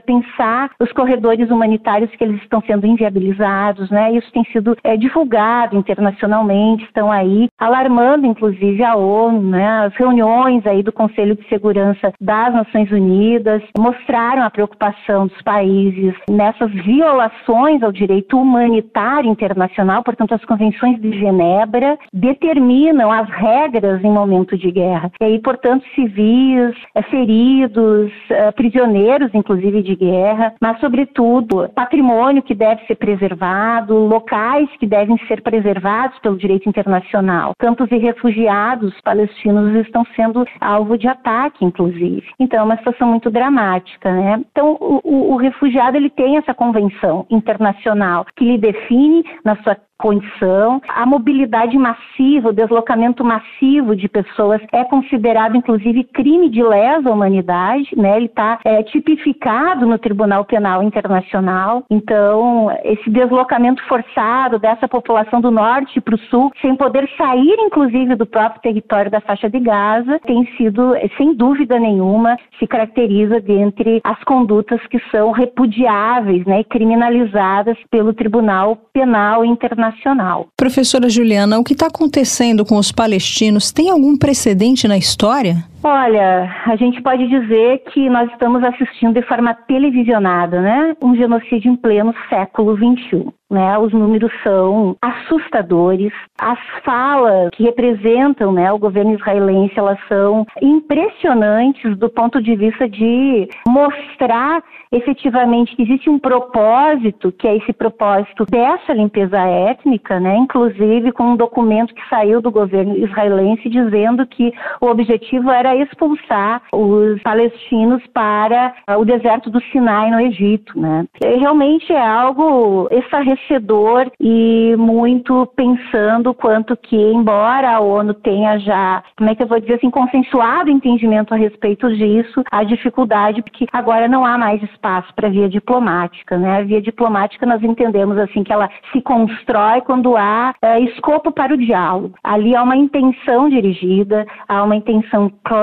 [0.00, 4.12] pensar os corredores humanitários que eles estão sendo inviabilizados, né?
[4.12, 9.86] Isso tem sido é, divulgado internacionalmente, estão aí alarmando, inclusive, a ONU, né?
[9.86, 16.14] As reuniões aí do Conselho de Segurança das Nações Unidas mostraram a preocupação dos países
[16.28, 24.10] nessas violações ao direito humanitário internacional, portanto, as convenções de Genebra determinam as regras em
[24.10, 25.10] momento de guerra.
[25.20, 32.54] E aí, portanto, civis, é, feridos, é, prisioneiros, inclusive, de guerra, mas, sobretudo, patrimônio que
[32.54, 37.52] deve ser preservado, locais que devem ser preservados pelo direito internacional.
[37.58, 42.24] Campos de refugiados palestinos estão sendo alvo de ataque, inclusive.
[42.38, 44.42] Então, é uma situação muito dramática, né?
[44.52, 49.76] Então, o, o, o refugiado ele tem essa convenção internacional que lhe define na sua
[50.00, 50.80] condição.
[50.88, 57.88] A mobilidade massiva, o deslocamento massivo de pessoas é considerado, inclusive, crime de lesa humanidade,
[57.96, 58.16] né?
[58.16, 61.84] Ele está é, tipificado no Tribunal Penal Internacional.
[61.90, 68.14] Então, esse deslocamento forçado dessa população do norte para o sul, sem poder sair, inclusive,
[68.14, 74.00] do próprio território da faixa de Gaza, tem sido, sem dúvida nenhuma, se caracteriza dentre
[74.02, 76.60] as condutas que são repudiáveis, né?
[76.60, 80.48] E criminalizadas pelo Tribunal Penal Internacional internacional.
[80.56, 85.64] Professora Juliana, o que está acontecendo com os palestinos tem algum precedente na história?
[85.82, 90.94] Olha, a gente pode dizer que nós estamos assistindo de forma televisionada, né?
[91.02, 93.32] Um genocídio em pleno século XXI.
[93.50, 96.12] Né, os números são assustadores.
[96.40, 102.88] As falas que representam né, o governo israelense, elas são impressionantes do ponto de vista
[102.88, 104.62] de mostrar
[104.92, 111.32] efetivamente que existe um propósito, que é esse propósito dessa limpeza étnica, né, inclusive com
[111.32, 118.02] um documento que saiu do governo israelense dizendo que o objetivo era expulsar os palestinos
[118.12, 120.78] para o deserto do Sinai no Egito.
[120.78, 121.04] Né.
[121.22, 129.02] E realmente é algo esclarecedor e muito pensando quanto que, embora a ONU tenha já,
[129.16, 133.66] como é que eu vou dizer assim, consensuado entendimento a respeito disso, a dificuldade porque
[133.72, 136.58] agora não há mais espaço para via diplomática, né?
[136.58, 141.54] A via diplomática nós entendemos assim que ela se constrói quando há é, escopo para
[141.54, 142.14] o diálogo.
[142.22, 145.59] Ali há uma intenção dirigida, há uma intenção clara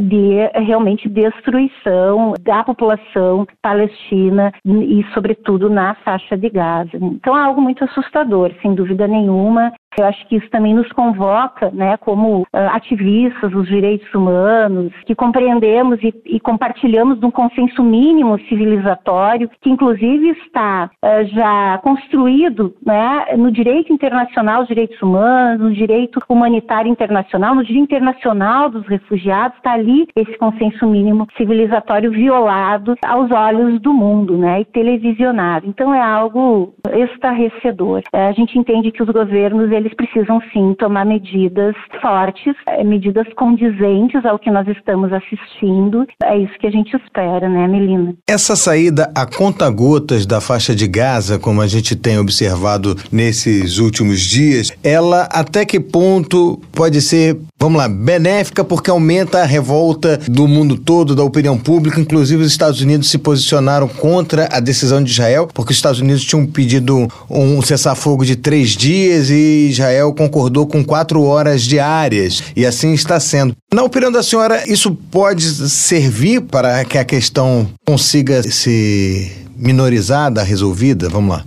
[0.00, 6.90] de realmente destruição da população palestina e, sobretudo, na faixa de Gaza.
[6.94, 9.72] Então é algo muito assustador, sem dúvida nenhuma.
[9.98, 15.14] Eu acho que isso também nos convoca, né, como uh, ativistas dos direitos humanos, que
[15.14, 22.74] compreendemos e, e, compartilhamos de um consenso mínimo civilizatório, que inclusive está uh, já construído
[22.84, 28.86] né, no direito internacional dos direitos humanos, no direito humanitário internacional, no direito internacional dos
[28.86, 35.66] refugiados, está ali esse consenso mínimo civilizatório violado aos olhos do mundo, né, e televisionado.
[35.66, 38.02] Então é algo estarrecedor.
[38.12, 43.26] É, a gente entende que os governos eles precisam sim tomar medidas fortes, é, medidas
[43.34, 46.06] condizentes ao que nós estamos assistindo.
[46.22, 48.14] É isso que a gente espera, né, Melina?
[48.28, 54.20] Essa saída a conta-gotas da faixa de Gaza, como a gente tem observado nesses últimos
[54.20, 60.46] dias, ela até que ponto pode ser, vamos lá, benéfica porque aumenta a revolta do
[60.46, 65.10] mundo todo, da opinião pública, inclusive os Estados Unidos se posicionaram contra a decisão de
[65.10, 70.66] Israel, porque os Estados Unidos tinham pedido um cessar-fogo de três dias e Israel concordou
[70.66, 73.54] com quatro horas diárias, e assim está sendo.
[73.72, 81.08] Na opinião da senhora, isso pode servir para que a questão consiga ser minorizada, resolvida?
[81.08, 81.44] Vamos lá.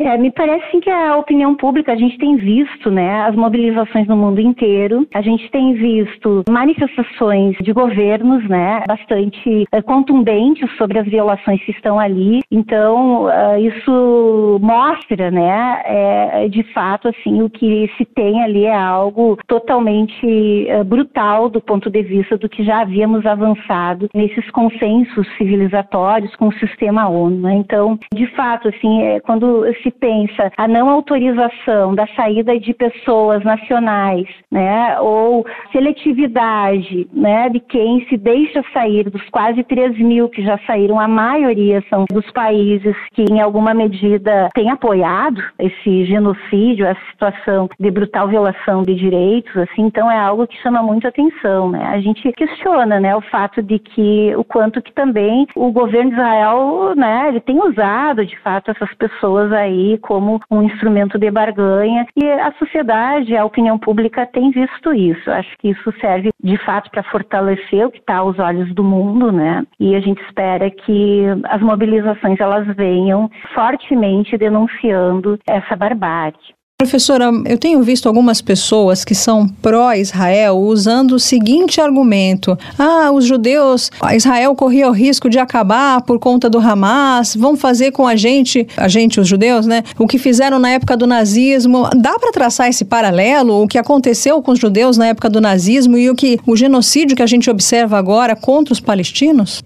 [0.00, 4.16] É, me parece que a opinião pública, a gente tem visto né, as mobilizações no
[4.16, 11.06] mundo inteiro, a gente tem visto manifestações de governos né, bastante é, contundentes sobre as
[11.06, 12.40] violações que estão ali.
[12.50, 18.74] Então, uh, isso mostra, né, é, de fato, assim, o que se tem ali é
[18.74, 26.34] algo totalmente brutal do ponto de vista do que já havíamos avançado nesses consensos civilizatórios
[26.36, 27.40] com o sistema ONU.
[27.40, 27.54] Né?
[27.54, 33.42] Então, de fato, assim, é, quando se pensa a não autorização da saída de pessoas
[33.44, 40.42] nacionais, né, ou seletividade, né, de quem se deixa sair, dos quase 3 mil que
[40.42, 46.86] já saíram, a maioria são dos países que em alguma medida têm apoiado esse genocídio,
[46.86, 51.70] essa situação de brutal violação de direitos, assim, então é algo que chama muito atenção,
[51.70, 51.84] né?
[51.86, 56.16] A gente questiona, né, o fato de que o quanto que também o governo de
[56.16, 61.30] Israel, né, ele tem usado de fato essas pessoas aí aí como um instrumento de
[61.30, 65.30] barganha e a sociedade, a opinião pública tem visto isso.
[65.30, 69.30] Acho que isso serve de fato para fortalecer o que está aos olhos do mundo,
[69.32, 69.64] né?
[69.78, 76.57] E a gente espera que as mobilizações elas venham fortemente denunciando essa barbárie.
[76.80, 83.24] Professora, eu tenho visto algumas pessoas que são pró-Israel usando o seguinte argumento: ah, os
[83.24, 88.14] judeus, Israel corria o risco de acabar por conta do Hamas, vão fazer com a
[88.14, 91.90] gente, a gente, os judeus, né, o que fizeram na época do nazismo.
[91.96, 95.98] Dá para traçar esse paralelo, o que aconteceu com os judeus na época do nazismo
[95.98, 99.64] e o que o genocídio que a gente observa agora contra os palestinos?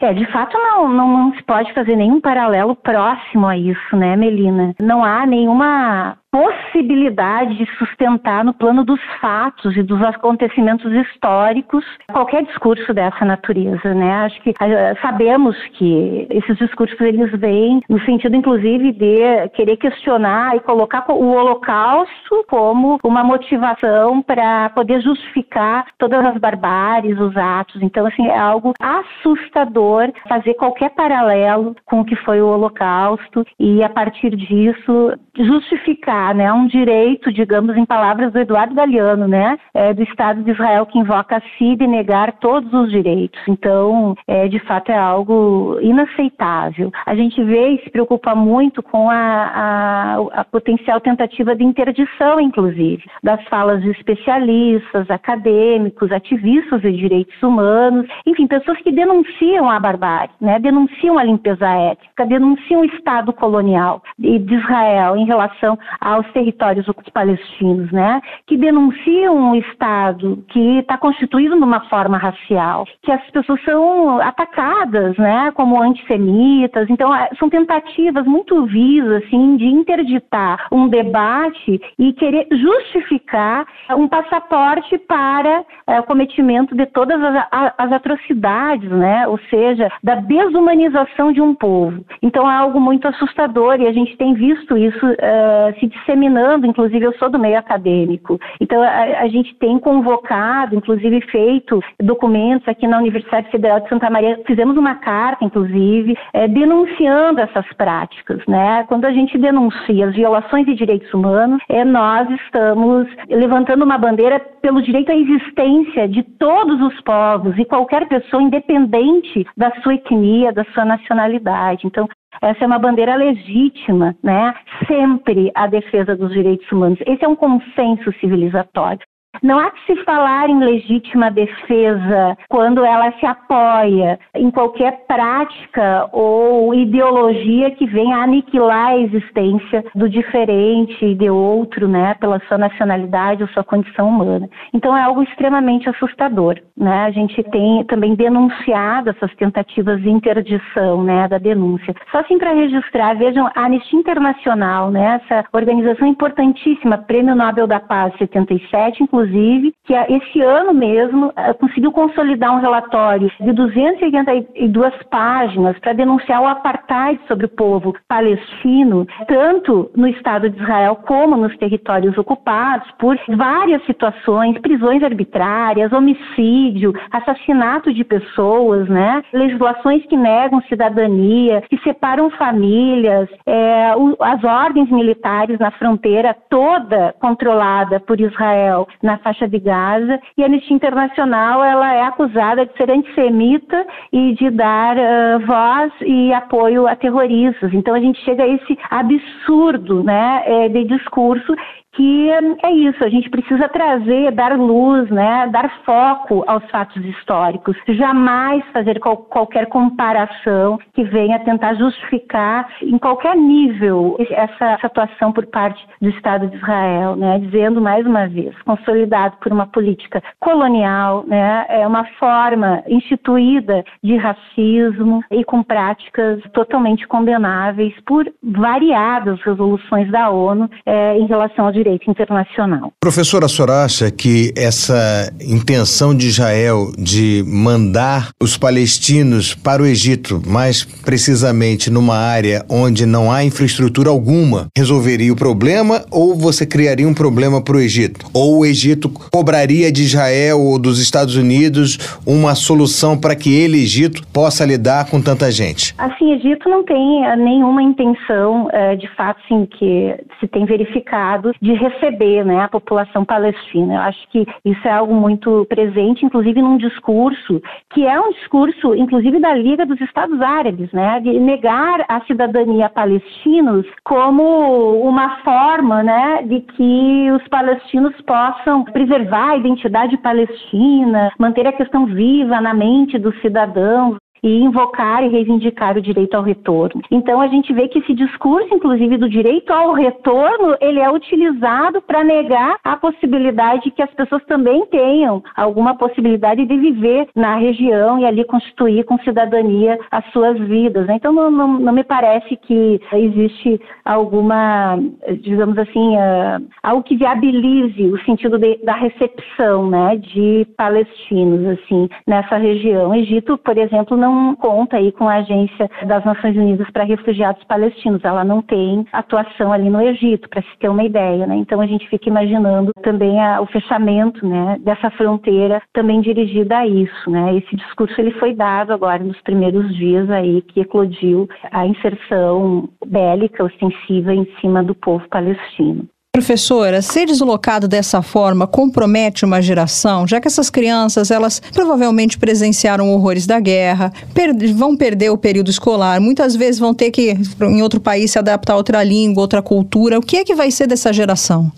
[0.00, 4.14] É, de fato não, não, não se pode fazer nenhum paralelo próximo a isso, né,
[4.14, 4.74] Melina?
[4.78, 12.44] Não há nenhuma possibilidade de sustentar no plano dos fatos e dos acontecimentos históricos qualquer
[12.44, 14.26] discurso dessa natureza, né?
[14.26, 20.56] Acho que eh, sabemos que esses discursos eles vêm no sentido inclusive de querer questionar
[20.56, 27.82] e colocar o Holocausto como uma motivação para poder justificar todas as barbáries, os atos.
[27.82, 33.82] Então, assim, é algo assustador fazer qualquer paralelo com o que foi o Holocausto e
[33.82, 39.92] a partir disso justificar né, um direito, digamos, em palavras do Eduardo Galeano, né, é,
[39.92, 43.40] do Estado de Israel que invoca a si de negar todos os direitos.
[43.48, 46.90] Então, é, de fato, é algo inaceitável.
[47.04, 52.40] A gente vê e se preocupa muito com a, a, a potencial tentativa de interdição,
[52.40, 59.78] inclusive, das falas de especialistas, acadêmicos, ativistas de direitos humanos, enfim, pessoas que denunciam a
[59.78, 66.30] barbárie, né, denunciam a limpeza étnica, denunciam o Estado colonial de Israel em relação aos
[66.30, 73.10] territórios palestinos, né, que denunciam um Estado que está constituído de uma forma racial, que
[73.10, 76.88] as pessoas são atacadas, né, como antissemitas.
[76.88, 84.06] Então, é, são tentativas muito visas, assim, de interditar um debate e querer justificar um
[84.06, 91.32] passaporte para é, o cometimento de todas as, as atrocidades, né, ou seja, da desumanização
[91.32, 92.04] de um povo.
[92.22, 97.04] Então, é algo muito assustador e a gente tem visto isso uh, se disseminando, inclusive
[97.04, 102.86] eu sou do meio acadêmico, então a, a, gente tem convocado, inclusive feito documentos aqui
[102.86, 108.84] na Universidade Federal de Santa Maria, fizemos uma carta, inclusive, é, denunciando essas práticas, né?
[108.88, 114.40] Quando a gente denuncia as violações de direitos humanos, é, nós estamos levantando uma bandeira
[114.60, 120.52] pelo direito à existência de todos os povos e qualquer pessoa, independente da sua etnia,
[120.52, 121.86] da sua nacionalidade.
[121.86, 122.08] Então,
[122.42, 124.54] Essa é uma bandeira legítima, né?
[124.86, 126.98] Sempre a defesa dos direitos humanos.
[127.06, 129.06] Esse é um consenso civilizatório.
[129.42, 136.08] Não há que se falar em legítima defesa quando ela se apoia em qualquer prática
[136.12, 142.58] ou ideologia que venha aniquilar a existência do diferente e de outro, né, pela sua
[142.58, 144.48] nacionalidade ou sua condição humana.
[144.72, 147.04] Então é algo extremamente assustador, né?
[147.04, 151.94] A gente tem também denunciado essas tentativas de interdição, né, da denúncia.
[152.10, 157.80] Só assim para registrar, vejam, a Anistia Internacional, né, essa organização importantíssima, Prêmio Nobel da
[157.80, 164.94] Paz 77, inclusive inclusive, que esse ano mesmo eh, conseguiu consolidar um relatório de 282
[165.10, 171.36] páginas para denunciar o apartheid sobre o povo palestino, tanto no Estado de Israel como
[171.36, 179.22] nos territórios ocupados, por várias situações, prisões arbitrárias, homicídio, assassinato de pessoas, né?
[179.32, 188.00] legislações que negam cidadania, que separam famílias, é, as ordens militares na fronteira toda controlada
[188.00, 192.90] por Israel na faixa de Gaza e a Anistia Internacional ela é acusada de ser
[192.90, 197.72] antissemita e de dar uh, voz e apoio a terroristas.
[197.72, 201.54] Então a gente chega a esse absurdo né, eh, de discurso
[201.96, 202.30] que
[202.62, 208.62] é isso, a gente precisa trazer, dar luz, né, dar foco aos fatos históricos, jamais
[208.72, 215.82] fazer qual, qualquer comparação que venha tentar justificar em qualquer nível essa atuação por parte
[216.00, 221.64] do Estado de Israel, né, dizendo mais uma vez, consolidado por uma política colonial, né,
[221.68, 230.28] é uma forma instituída de racismo e com práticas totalmente condenáveis por variadas resoluções da
[230.28, 232.92] ONU é, em relação ao direito internacional.
[233.00, 240.42] Professora Sora acha que essa intenção de Israel de mandar os palestinos para o Egito,
[240.46, 247.06] mais precisamente numa área onde não há infraestrutura alguma, resolveria o problema ou você criaria
[247.06, 248.26] um problema para o Egito?
[248.34, 253.78] Ou o Egito cobraria de Israel ou dos Estados Unidos uma solução para que ele,
[253.78, 255.94] Egito, possa lidar com tanta gente?
[255.98, 261.52] Assim, Egito não tem eh, nenhuma intenção, eh, de fato, sim, que se tem verificado,
[261.60, 263.94] de receber né, a população palestina.
[263.94, 267.60] Eu acho que isso é algo muito presente, inclusive num discurso
[267.90, 272.86] que é um discurso, inclusive da Liga dos Estados Árabes, né, de negar a cidadania
[272.86, 281.32] a palestinos como uma forma né, de que os palestinos possam preservar a identidade palestina,
[281.38, 284.16] manter a questão viva na mente dos cidadãos
[284.46, 287.02] e invocar e reivindicar o direito ao retorno.
[287.10, 292.00] Então a gente vê que esse discurso, inclusive do direito ao retorno, ele é utilizado
[292.00, 298.20] para negar a possibilidade que as pessoas também tenham alguma possibilidade de viver na região
[298.20, 301.08] e ali constituir com cidadania as suas vidas.
[301.08, 304.96] Então não, não, não me parece que existe alguma,
[305.42, 312.08] digamos assim, uh, algo que viabilize o sentido de, da recepção, né, de palestinos assim
[312.24, 313.10] nessa região.
[313.10, 317.62] O Egito, por exemplo, não conta aí com a Agência das Nações Unidas para Refugiados
[317.64, 318.24] Palestinos.
[318.24, 321.56] Ela não tem atuação ali no Egito, para se ter uma ideia, né?
[321.56, 326.86] Então a gente fica imaginando também a, o fechamento, né, dessa fronteira também dirigida a
[326.86, 327.56] isso, né?
[327.56, 333.64] Esse discurso ele foi dado agora nos primeiros dias aí que eclodiu a inserção bélica
[333.64, 336.06] ostensiva em cima do povo palestino.
[336.36, 343.10] Professora, ser deslocado dessa forma compromete uma geração, já que essas crianças, elas provavelmente presenciaram
[343.10, 347.80] horrores da guerra, per vão perder o período escolar, muitas vezes vão ter que, em
[347.80, 350.18] outro país, se adaptar a outra língua, outra cultura.
[350.18, 351.72] O que é que vai ser dessa geração?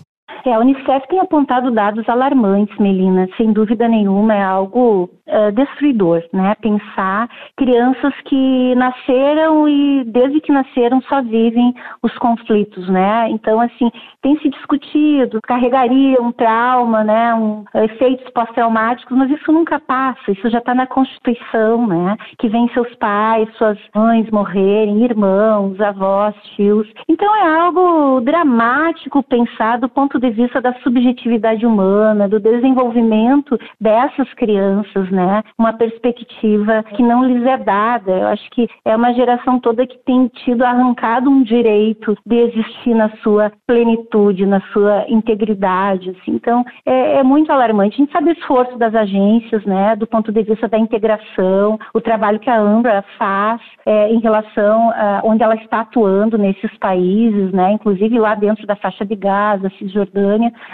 [0.45, 3.27] É, a Unicef tem apontado dados alarmantes, Melina.
[3.35, 6.55] Sem dúvida nenhuma, é algo uh, destruidor, né?
[6.61, 13.29] Pensar crianças que nasceram e desde que nasceram só vivem os conflitos, né?
[13.29, 17.33] Então, assim, tem se discutido, carregaria um trauma, né?
[17.33, 20.31] Um, efeitos pós-traumáticos, mas isso nunca passa.
[20.31, 22.17] Isso já está na Constituição, né?
[22.37, 26.87] Que vem seus pais, suas mães morrerem, irmãos, avós, tios.
[27.07, 33.57] Então, é algo dramático pensar do ponto de de vista da subjetividade humana, do desenvolvimento
[33.79, 35.43] dessas crianças, né?
[35.57, 38.11] Uma perspectiva que não lhes é dada.
[38.11, 42.93] Eu acho que é uma geração toda que tem tido arrancado um direito de existir
[42.93, 46.11] na sua plenitude, na sua integridade.
[46.11, 46.31] Assim.
[46.31, 47.95] Então, é, é muito alarmante.
[47.95, 49.95] A gente sabe o esforço das agências, né?
[49.95, 54.91] Do ponto de vista da integração, o trabalho que a Ambra faz é, em relação
[54.91, 57.71] a onde ela está atuando nesses países, né?
[57.71, 60.18] Inclusive lá dentro da faixa de Gaza, Cisjordânia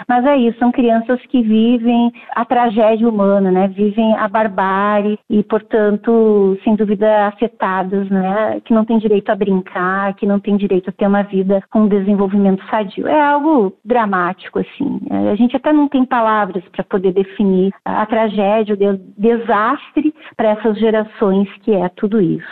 [0.08, 3.68] Mas é isso, são crianças que vivem a tragédia humana, né?
[3.68, 8.60] Vivem a barbárie e, portanto, sem dúvida afetadas, né?
[8.64, 11.88] Que não têm direito a brincar, que não têm direito a ter uma vida com
[11.88, 13.06] desenvolvimento sadio.
[13.06, 15.00] É algo dramático, assim.
[15.30, 20.78] A gente até não tem palavras para poder definir a tragédia, o desastre para essas
[20.78, 22.44] gerações que é tudo isso.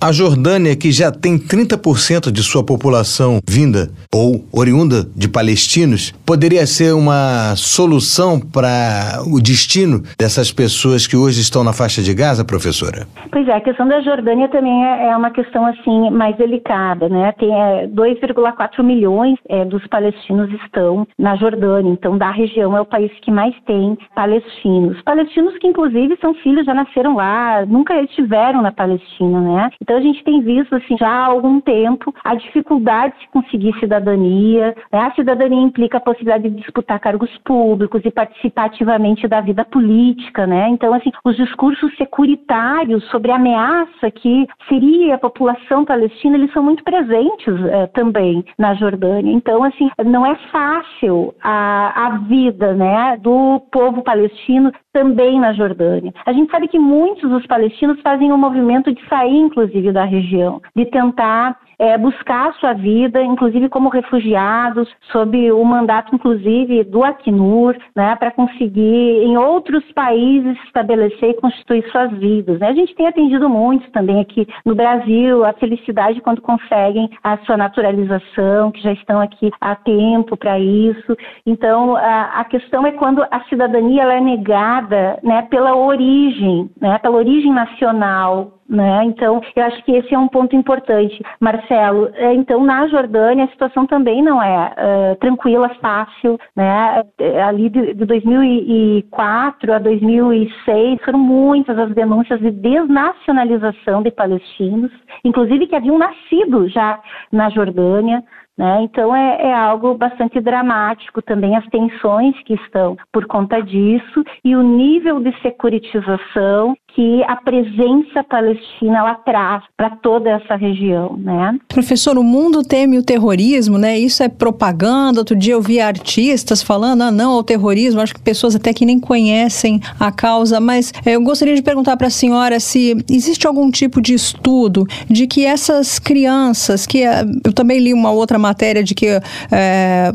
[0.00, 6.66] A Jordânia, que já tem 30% de sua população vinda ou oriunda de palestinos, poderia
[6.66, 12.42] ser uma solução para o destino dessas pessoas que hoje estão na faixa de Gaza,
[12.42, 13.06] professora?
[13.30, 17.32] Pois é, a questão da Jordânia também é, é uma questão assim mais delicada, né?
[17.32, 22.86] Tem é, 2,4 milhões é, dos palestinos estão na Jordânia, então da região é o
[22.86, 25.02] país que mais tem palestinos.
[25.02, 29.70] Palestinos que inclusive são filhos, já nasceram lá, nunca estiveram na Palestina, né?
[29.82, 34.74] Então a gente tem visto assim já há algum tempo a dificuldade de conseguir cidadania.
[34.90, 34.98] Né?
[34.98, 40.46] A cidadania implica a possibilidade de disputar cargos públicos e participar ativamente da vida política,
[40.46, 40.68] né?
[40.68, 46.62] Então assim os discursos securitários sobre a ameaça que seria a população palestina eles são
[46.62, 49.32] muito presentes eh, também na Jordânia.
[49.32, 56.12] Então assim não é fácil a, a vida, né, do povo palestino também na Jordânia.
[56.26, 60.60] A gente sabe que muitos dos palestinos fazem um movimento de sair, inclusive, da região,
[60.76, 67.02] de tentar é, buscar a sua vida, inclusive como refugiados, sob o mandato, inclusive, do
[67.02, 72.60] Acnur, né, para conseguir em outros países estabelecer e constituir suas vidas.
[72.60, 72.68] Né?
[72.68, 77.56] A gente tem atendido muitos também aqui no Brasil, a felicidade quando conseguem a sua
[77.56, 81.16] naturalização, que já estão aqui há tempo para isso.
[81.44, 86.96] Então, a, a, questão é quando a cidadania ela é negada né, pela origem, né,
[87.00, 89.04] pela origem nacional né?
[89.04, 91.22] Então, eu acho que esse é um ponto importante.
[91.38, 96.38] Marcelo, é, então, na Jordânia, a situação também não é uh, tranquila, fácil.
[96.56, 97.04] Né?
[97.18, 104.90] É, ali de, de 2004 a 2006, foram muitas as denúncias de desnacionalização de palestinos,
[105.22, 106.98] inclusive que haviam nascido já
[107.30, 108.24] na Jordânia.
[108.56, 108.82] Né?
[108.82, 114.54] Então é, é, algo bastante dramático também as tensões que estão por conta disso e
[114.54, 121.58] o nível de securitização que a presença palestina ela traz para toda essa região, né?
[121.68, 123.98] Professor, o mundo teme o terrorismo, né?
[123.98, 125.20] Isso é propaganda.
[125.20, 128.00] Outro dia eu vi artistas falando, ah, não ao terrorismo.
[128.00, 131.96] Acho que pessoas até que nem conhecem a causa, mas é, eu gostaria de perguntar
[131.96, 137.24] para a senhora se existe algum tipo de estudo de que essas crianças, que é,
[137.44, 139.06] eu também li uma outra matéria de que
[139.50, 140.12] é,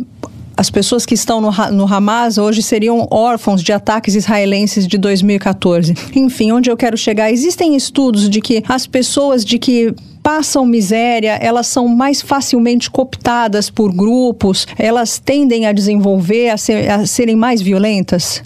[0.58, 5.94] as pessoas que estão no, no Hamas hoje seriam órfãos de ataques israelenses de 2014.
[6.16, 7.32] Enfim, onde eu quero chegar?
[7.32, 9.94] Existem estudos de que as pessoas de que
[10.24, 16.90] passam miséria, elas são mais facilmente cooptadas por grupos, elas tendem a desenvolver, a, ser,
[16.90, 18.44] a serem mais violentas?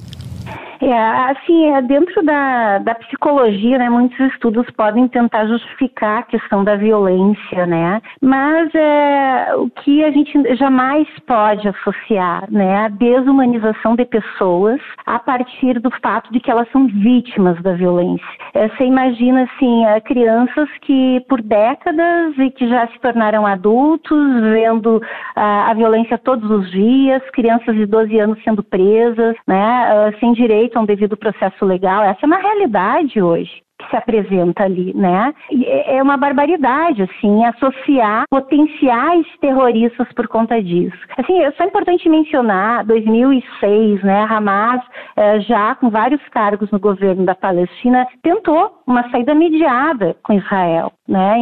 [0.81, 0.97] É,
[1.31, 6.75] assim, é, dentro da, da psicologia, né, muitos estudos podem tentar justificar a questão da
[6.75, 14.05] violência, né, mas é, o que a gente jamais pode associar, né, a desumanização de
[14.05, 18.25] pessoas a partir do fato de que elas são vítimas da violência.
[18.55, 24.41] É, você imagina, assim, é, crianças que por décadas e que já se tornaram adultos,
[24.41, 24.99] vendo
[25.35, 30.70] a, a violência todos os dias, crianças de 12 anos sendo presas, né, sem direito
[30.77, 32.03] a um devido processo legal.
[32.03, 35.33] Essa é uma realidade hoje que se apresenta ali, né?
[35.51, 40.97] É, é uma barbaridade, assim, associar potenciais terroristas por conta disso.
[41.17, 44.81] Assim, é só importante mencionar, 2006, né, Hamas,
[45.15, 50.91] eh, já com vários cargos no governo da Palestina, tentou uma saída mediada com Israel,
[51.07, 51.37] né?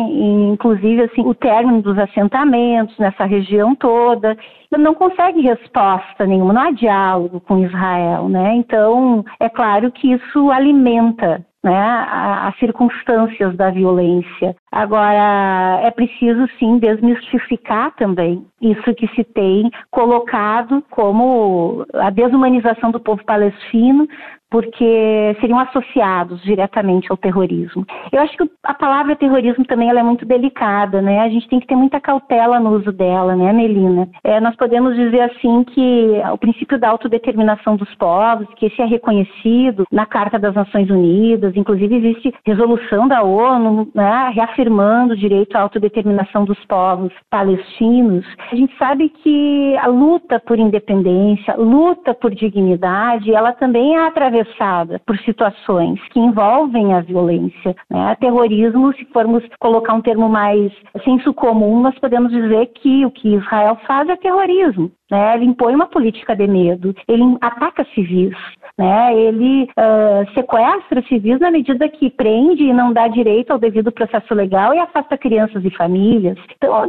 [0.52, 4.38] Inclusive, assim, o término dos assentamentos nessa região toda,
[4.78, 8.56] não consegue resposta nenhuma, não há diálogo com Israel, né?
[8.56, 14.56] Então, é claro que isso alimenta né, as circunstâncias da violência.
[14.72, 23.00] Agora, é preciso sim desmistificar também isso que se tem colocado como a desumanização do
[23.00, 24.08] povo palestino,
[24.50, 27.86] porque seriam associados diretamente ao terrorismo.
[28.12, 31.20] Eu acho que a palavra terrorismo também ela é muito delicada, né?
[31.22, 34.10] A gente tem que ter muita cautela no uso dela, né, Melina?
[34.24, 38.86] É, nós podemos dizer assim que o princípio da autodeterminação dos povos, que esse é
[38.86, 45.56] reconhecido na Carta das Nações Unidas, inclusive existe resolução da ONU, né, reafirmando o direito
[45.56, 48.26] à autodeterminação dos povos palestinos.
[48.52, 54.39] A gente sabe que a luta por independência, luta por dignidade, ela também é através
[54.40, 57.76] atravessada por situações que envolvem a violência.
[57.90, 58.16] Né?
[58.20, 60.72] Terrorismo, se formos colocar um termo mais
[61.04, 64.92] senso comum, nós podemos dizer que o que Israel faz é terrorismo.
[65.10, 65.36] Né?
[65.36, 68.36] Ele impõe uma política de medo, ele ataca civis,
[68.78, 69.14] né?
[69.16, 74.34] Ele uh, sequestra civis na medida que prende e não dá direito ao devido processo
[74.34, 76.38] legal e afasta crianças e famílias.
[76.56, 76.88] Então,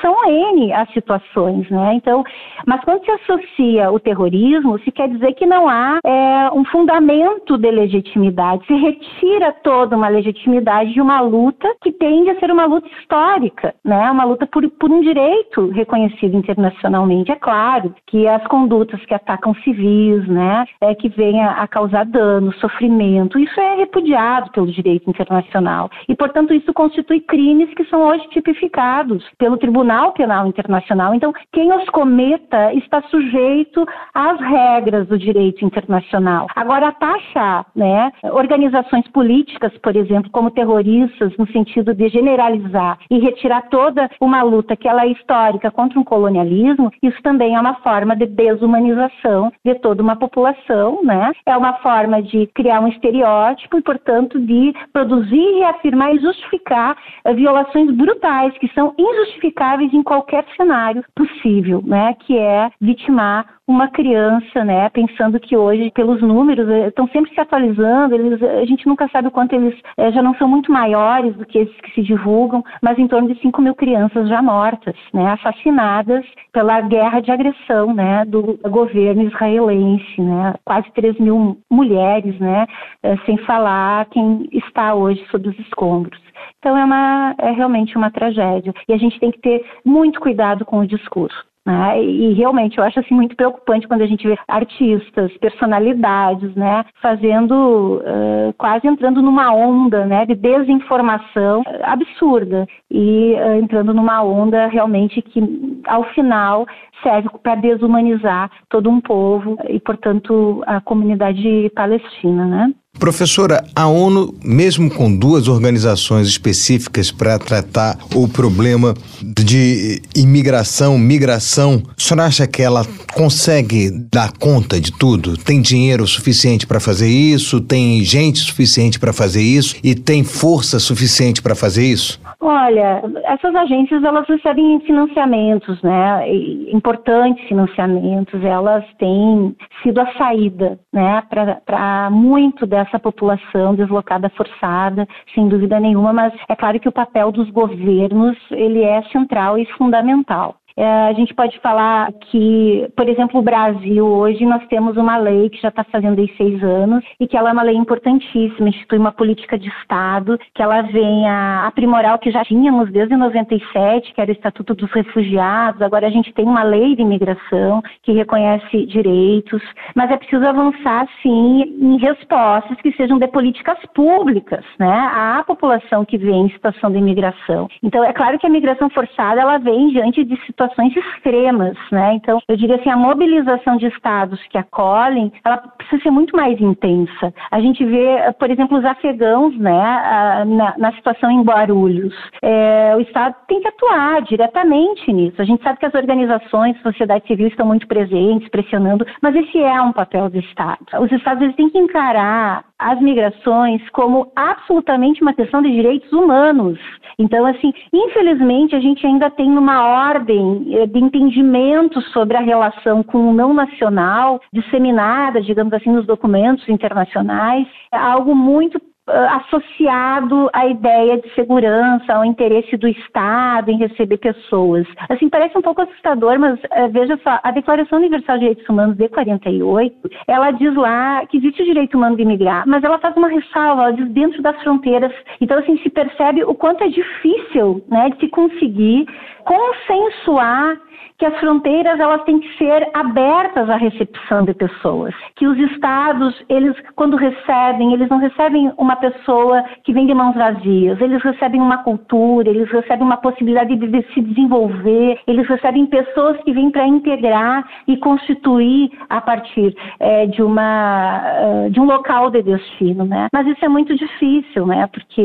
[0.00, 1.94] são N as situações, né?
[1.94, 2.24] Então,
[2.66, 7.56] mas quando se associa o terrorismo, se quer dizer que não há é, um fundamento
[7.56, 12.66] de legitimidade, se retira toda uma legitimidade de uma luta que tende a ser uma
[12.66, 14.10] luta histórica, né?
[14.10, 17.30] Uma luta por, por um direito reconhecido internacionalmente.
[17.30, 17.59] É claro
[18.06, 20.64] que as condutas que atacam civis, né?
[20.80, 26.54] É que venha a causar dano, sofrimento, isso é repudiado pelo direito internacional e, portanto,
[26.54, 31.14] isso constitui crimes que são hoje tipificados pelo Tribunal Penal Internacional.
[31.14, 36.46] Então, quem os cometa está sujeito às regras do direito internacional.
[36.54, 43.62] Agora, taxar né, organizações políticas, por exemplo, como terroristas, no sentido de generalizar e retirar
[43.68, 48.16] toda uma luta que ela é histórica contra um colonialismo, isso também é uma forma
[48.16, 51.32] de desumanização de toda uma população, né?
[51.46, 57.34] É uma forma de criar um estereótipo e, portanto, de produzir, reafirmar e justificar eh,
[57.34, 62.14] violações brutais que são injustificáveis em qualquer cenário possível, né?
[62.20, 67.40] Que é vitimar uma criança, né, pensando que hoje, pelos números, eh, estão sempre se
[67.40, 71.34] atualizando, eles, a gente nunca sabe o quanto eles é, já não são muito maiores
[71.36, 74.96] do que esses que se divulgam, mas em torno de 5 mil crianças já mortas,
[75.12, 82.38] né, assassinadas pela guerra de agressão, né, do governo israelense, né, quase 3 mil mulheres,
[82.40, 82.66] né,
[83.02, 86.20] é, sem falar quem está hoje sob os escombros.
[86.58, 88.74] Então é, uma, é realmente uma tragédia.
[88.88, 91.49] E a gente tem que ter muito cuidado com o discurso.
[91.66, 92.02] Né?
[92.02, 98.00] E realmente eu acho assim muito preocupante quando a gente vê artistas, personalidades, né, fazendo
[98.02, 105.20] uh, quase entrando numa onda, né, de desinformação absurda e uh, entrando numa onda realmente
[105.20, 105.40] que
[105.86, 106.66] ao final
[107.02, 112.74] serve para desumanizar todo um povo e portanto a comunidade palestina, né?
[113.00, 121.82] Professora, a ONU, mesmo com duas organizações específicas para tratar o problema de imigração, migração,
[121.96, 125.34] a senhora acha que ela consegue dar conta de tudo?
[125.38, 127.58] Tem dinheiro suficiente para fazer isso?
[127.58, 129.76] Tem gente suficiente para fazer isso?
[129.82, 132.20] E tem força suficiente para fazer isso?
[132.42, 136.26] Olha, essas agências elas recebem financiamentos, né?
[136.72, 138.42] Importantes financiamentos.
[138.42, 141.22] Elas têm sido a saída, né?
[141.66, 146.14] Para muito dessa população deslocada forçada, sem dúvida nenhuma.
[146.14, 150.56] Mas é claro que o papel dos governos ele é central e fundamental.
[150.76, 155.50] É, a gente pode falar que, por exemplo, o Brasil hoje nós temos uma lei
[155.50, 158.98] que já está fazendo aí seis anos e que ela é uma lei importantíssima, institui
[158.98, 164.14] uma política de Estado que ela vem a aprimorar o que já tínhamos desde 97,
[164.14, 165.82] que era o Estatuto dos Refugiados.
[165.82, 169.62] Agora a gente tem uma lei de imigração que reconhece direitos,
[169.94, 176.04] mas é preciso avançar sim em respostas que sejam de políticas públicas, né, à população
[176.04, 177.68] que vem em situação de imigração.
[177.82, 182.14] Então é claro que a migração forçada ela vem diante de situações situações extremas, né?
[182.14, 186.60] Então, eu diria assim, a mobilização de estados que acolhem, ela precisa ser muito mais
[186.60, 187.32] intensa.
[187.50, 192.14] A gente vê, por exemplo, os afegãos, né, na, na situação em Guarulhos.
[192.42, 195.40] É, o Estado tem que atuar diretamente nisso.
[195.40, 199.80] A gente sabe que as organizações, sociedade civil estão muito presentes, pressionando, mas esse é
[199.80, 200.78] um papel do Estado.
[201.00, 206.78] Os Estados eles têm que encarar as migrações como absolutamente uma questão de direitos humanos.
[207.18, 213.02] Então, assim, infelizmente, a gente ainda tem uma ordem eh, de entendimento sobre a relação
[213.02, 220.66] com o não nacional, disseminada, digamos assim, nos documentos internacionais, é algo muito associado à
[220.66, 224.86] ideia de segurança, ao interesse do Estado em receber pessoas.
[225.08, 228.96] Assim, parece um pouco assustador, mas uh, veja só, a Declaração Universal de Direitos Humanos
[228.96, 233.16] de 48, ela diz lá que existe o direito humano de imigrar, mas ela faz
[233.16, 235.12] uma ressalva, ela diz dentro das fronteiras.
[235.40, 239.06] Então, assim, se percebe o quanto é difícil, né, de se conseguir
[239.44, 240.76] consensuar
[241.18, 246.34] que as fronteiras elas têm que ser abertas à recepção de pessoas, que os estados
[246.48, 251.60] eles quando recebem eles não recebem uma pessoa que vem de mãos vazias, eles recebem
[251.60, 256.86] uma cultura, eles recebem uma possibilidade de se desenvolver, eles recebem pessoas que vêm para
[256.86, 261.20] integrar e constituir a partir é, de uma
[261.66, 263.26] uh, de um local de destino, né?
[263.32, 264.86] Mas isso é muito difícil, né?
[264.86, 265.22] Porque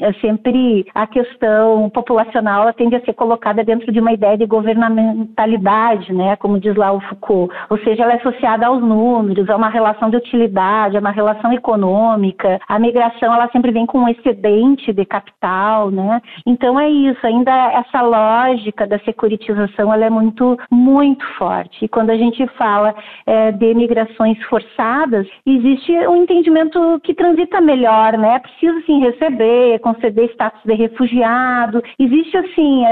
[0.00, 4.46] é sempre a questão populacional tende a ser colocada colocada dentro de uma ideia de
[4.46, 9.56] governamentalidade, né, como diz lá o Foucault, ou seja, ela é associada aos números, a
[9.56, 12.58] uma relação de utilidade, a uma relação econômica.
[12.66, 16.22] A migração ela sempre vem com um excedente de capital, né?
[16.46, 21.84] Então é isso, ainda essa lógica da securitização ela é muito muito forte.
[21.84, 22.94] E quando a gente fala
[23.26, 28.36] é, de migrações forçadas, existe um entendimento que transita melhor, né?
[28.36, 31.82] É preciso sim receber, conceder status de refugiado.
[31.98, 32.84] Existe assim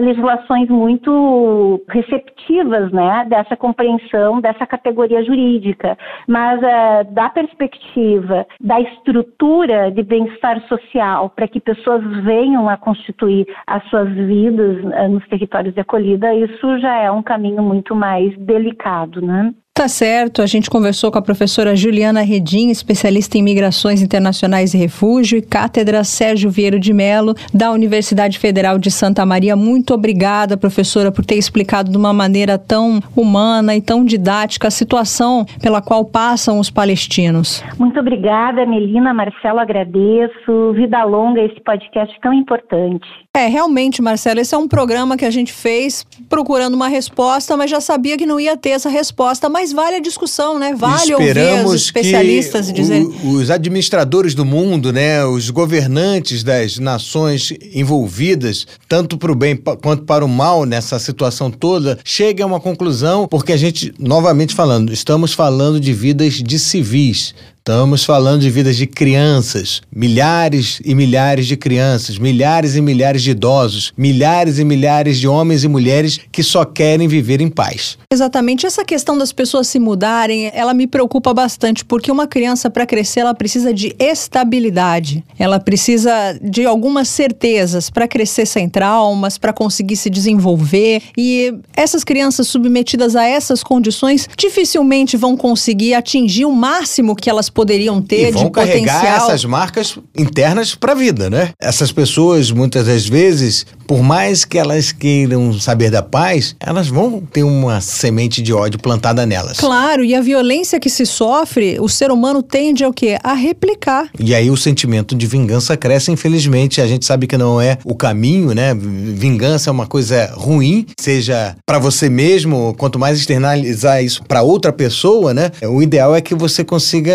[0.00, 3.26] legislações muito receptivas, né?
[3.28, 11.48] Dessa compreensão dessa categoria jurídica, mas é, da perspectiva da estrutura de bem-estar social para
[11.48, 16.96] que pessoas venham a constituir as suas vidas é, nos territórios de acolhida, isso já
[16.96, 19.52] é um caminho muito mais delicado, né?
[19.74, 24.78] Tá certo, a gente conversou com a professora Juliana Redim, especialista em migrações internacionais e
[24.78, 29.56] refúgio, e cátedra Sérgio Vieiro de Melo, da Universidade Federal de Santa Maria.
[29.56, 34.70] Muito obrigada, professora, por ter explicado de uma maneira tão humana e tão didática a
[34.70, 37.64] situação pela qual passam os palestinos.
[37.78, 40.74] Muito obrigada, Melina, Marcelo, agradeço.
[40.74, 43.08] Vida longa esse podcast tão importante.
[43.34, 47.70] É, realmente, Marcelo, esse é um programa que a gente fez procurando uma resposta, mas
[47.70, 49.48] já sabia que não ia ter essa resposta.
[49.48, 50.74] Mas vale a discussão, né?
[50.74, 55.24] Vale Esperamos ouvir os especialistas que os administradores do mundo, né?
[55.24, 61.50] Os governantes das nações envolvidas, tanto para o bem quanto para o mal nessa situação
[61.50, 66.58] toda, cheguem a uma conclusão, porque a gente, novamente falando, estamos falando de vidas de
[66.58, 67.34] civis.
[67.62, 73.30] Estamos falando de vidas de crianças, milhares e milhares de crianças, milhares e milhares de
[73.30, 77.96] idosos, milhares e milhares de homens e mulheres que só querem viver em paz.
[78.12, 78.66] Exatamente.
[78.66, 83.20] Essa questão das pessoas se mudarem, ela me preocupa bastante, porque uma criança, para crescer,
[83.20, 85.24] ela precisa de estabilidade.
[85.38, 91.00] Ela precisa de algumas certezas para crescer sem traumas, para conseguir se desenvolver.
[91.16, 97.51] E essas crianças submetidas a essas condições dificilmente vão conseguir atingir o máximo que elas
[97.52, 99.28] poderiam ter e vão de carregar potencial.
[99.28, 101.50] essas marcas internas para a vida, né?
[101.60, 107.20] Essas pessoas, muitas das vezes, por mais que elas queiram saber da paz, elas vão
[107.20, 109.60] ter uma semente de ódio plantada nelas.
[109.60, 113.18] Claro, e a violência que se sofre, o ser humano tende ao quê?
[113.22, 114.08] A replicar.
[114.18, 116.80] E aí o sentimento de vingança cresce, infelizmente.
[116.80, 118.74] A gente sabe que não é o caminho, né?
[118.74, 124.72] Vingança é uma coisa ruim, seja para você mesmo, quanto mais externalizar isso para outra
[124.72, 125.50] pessoa, né?
[125.64, 127.12] O ideal é que você consiga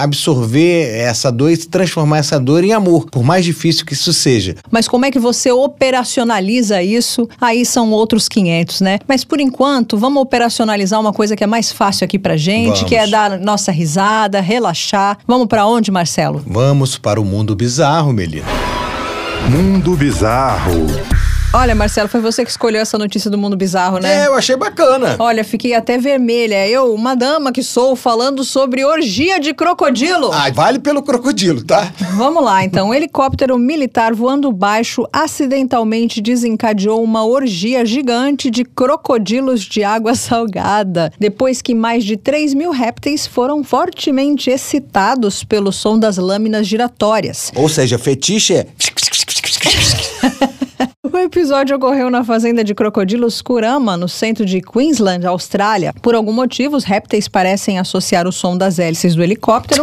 [0.00, 4.56] absorver essa dor e transformar essa dor em amor, por mais difícil que isso seja.
[4.72, 6.15] Mas como é que você operacionaliza
[6.82, 7.28] isso?
[7.40, 8.98] Aí são outros 500, né?
[9.06, 12.88] Mas por enquanto, vamos operacionalizar uma coisa que é mais fácil aqui pra gente, Vamos.
[12.88, 15.18] que é dar nossa risada, relaxar.
[15.26, 16.42] Vamos pra onde, Marcelo?
[16.46, 18.46] Vamos para o mundo bizarro, Melina.
[19.50, 21.15] Mundo Bizarro.
[21.58, 24.24] Olha, Marcelo, foi você que escolheu essa notícia do mundo bizarro, né?
[24.24, 25.16] É, eu achei bacana.
[25.18, 26.68] Olha, fiquei até vermelha.
[26.68, 30.30] Eu, uma dama que sou, falando sobre orgia de crocodilo.
[30.34, 31.90] Ah, vale pelo crocodilo, tá?
[32.14, 32.90] Vamos lá, então.
[32.90, 41.10] Um helicóptero militar voando baixo acidentalmente desencadeou uma orgia gigante de crocodilos de água salgada,
[41.18, 47.50] depois que mais de 3 mil répteis foram fortemente excitados pelo som das lâminas giratórias.
[47.56, 48.66] Ou seja, fetiche é.
[51.12, 55.94] O episódio ocorreu na fazenda de crocodilos Kurama, no centro de Queensland, Austrália.
[56.02, 59.82] Por algum motivo, os répteis parecem associar o som das hélices do helicóptero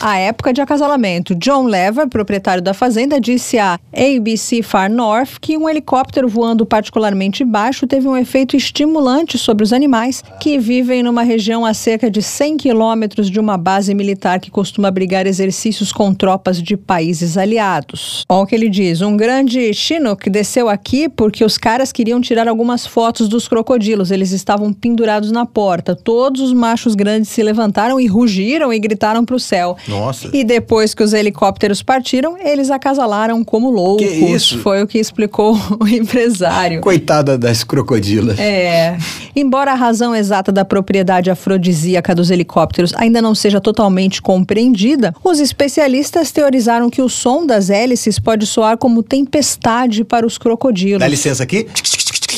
[0.00, 1.34] à época de acasalamento.
[1.34, 7.44] John Lever, proprietário da fazenda, disse à ABC Far North que um helicóptero voando particularmente
[7.44, 12.22] baixo teve um efeito estimulante sobre os animais que vivem numa região a cerca de
[12.22, 18.24] 100 quilômetros de uma base militar que costuma abrigar exercícios com tropas de países aliados.
[18.28, 19.72] Olha o que ele diz: um grande
[20.08, 24.10] Chinook desceu aqui porque os caras queriam tirar algumas fotos dos crocodilos.
[24.10, 25.94] Eles estavam pendurados na porta.
[25.94, 29.76] Todos os machos grandes se levantaram e rugiram e gritaram para o céu.
[29.86, 30.30] Nossa.
[30.32, 34.06] E depois que os helicópteros partiram, eles acasalaram como loucos.
[34.06, 34.58] Que isso?
[34.60, 36.80] Foi o que explicou o empresário.
[36.80, 38.38] Coitada das crocodilas.
[38.38, 38.96] É.
[39.34, 45.38] Embora a razão exata da propriedade afrodisíaca dos helicópteros ainda não seja totalmente compreendida, os
[45.38, 51.00] especialistas teorizaram que o som das hélices pode soar como tempestade para os crocodilos.
[51.00, 51.66] Dá licença aqui.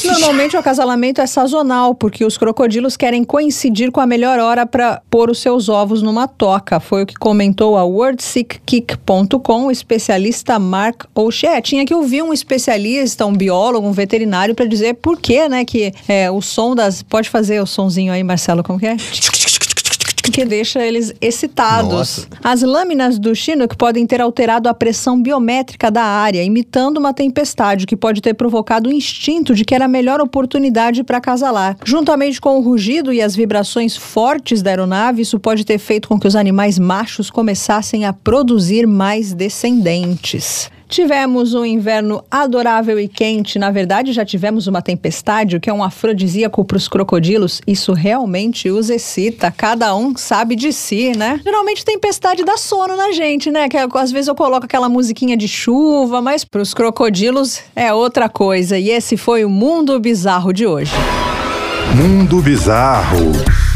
[0.05, 5.03] Normalmente o acasalamento é sazonal, porque os crocodilos querem coincidir com a melhor hora para
[5.11, 6.81] pôr os seus ovos numa toca.
[6.81, 11.61] Foi o que comentou a WordSickKick.com o especialista Mark O'Shea.
[11.61, 15.93] Tinha que ouvir um especialista, um biólogo, um veterinário para dizer por que, né, que
[16.09, 17.03] é, o som das...
[17.03, 18.97] Pode fazer o sonzinho aí, Marcelo, como que é?
[20.31, 21.93] Que deixa eles excitados.
[21.93, 22.29] Nossa.
[22.43, 27.85] As lâminas do Chinook podem ter alterado a pressão biométrica da área, imitando uma tempestade,
[27.85, 31.77] o que pode ter provocado o instinto de que era a melhor oportunidade para acasalar.
[31.85, 36.19] Juntamente com o rugido e as vibrações fortes da aeronave, isso pode ter feito com
[36.19, 40.71] que os animais machos começassem a produzir mais descendentes.
[40.91, 43.61] Tivemos um inverno adorável e quente.
[43.61, 47.63] Na verdade, já tivemos uma tempestade, o que é um afrodisíaco para os crocodilos.
[47.65, 49.55] Isso realmente os excita.
[49.57, 51.41] Cada um sabe de si, né?
[51.45, 53.69] Geralmente, tempestade dá sono na gente, né?
[53.69, 58.29] Que às vezes eu coloco aquela musiquinha de chuva, mas para os crocodilos é outra
[58.29, 58.77] coisa.
[58.77, 60.93] E esse foi o Mundo Bizarro de hoje.
[61.95, 63.70] Mundo Bizarro.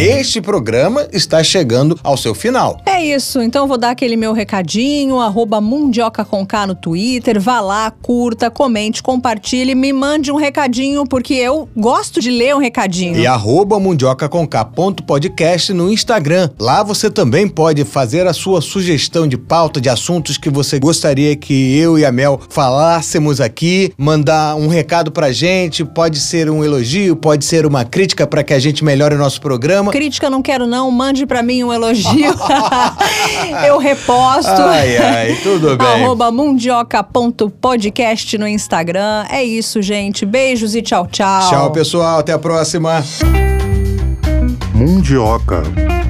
[0.00, 2.80] Este programa está chegando ao seu final.
[2.86, 7.60] É isso, então vou dar aquele meu recadinho, arroba Mundioca com K no Twitter, vá
[7.60, 13.14] lá, curta, comente, compartilhe, me mande um recadinho, porque eu gosto de ler um recadinho.
[13.18, 16.48] E arroba Mundioca com K ponto podcast no Instagram.
[16.58, 21.36] Lá você também pode fazer a sua sugestão de pauta de assuntos que você gostaria
[21.36, 26.64] que eu e a Mel falássemos aqui, mandar um recado pra gente, pode ser um
[26.64, 29.89] elogio, pode ser uma crítica para que a gente melhore o nosso programa.
[29.90, 32.34] Crítica não quero não, mande pra mim um elogio.
[33.66, 34.50] eu reposto.
[34.50, 35.86] Ai, ai, tudo bem.
[35.86, 39.24] Arroba mundioca.podcast no Instagram.
[39.30, 40.24] É isso, gente.
[40.24, 41.48] Beijos e tchau, tchau.
[41.48, 42.20] Tchau, pessoal.
[42.20, 43.04] Até a próxima.
[44.74, 45.62] Mundioca,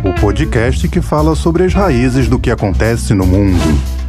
[0.05, 4.00] o podcast que fala sobre as raízes do que acontece no mundo.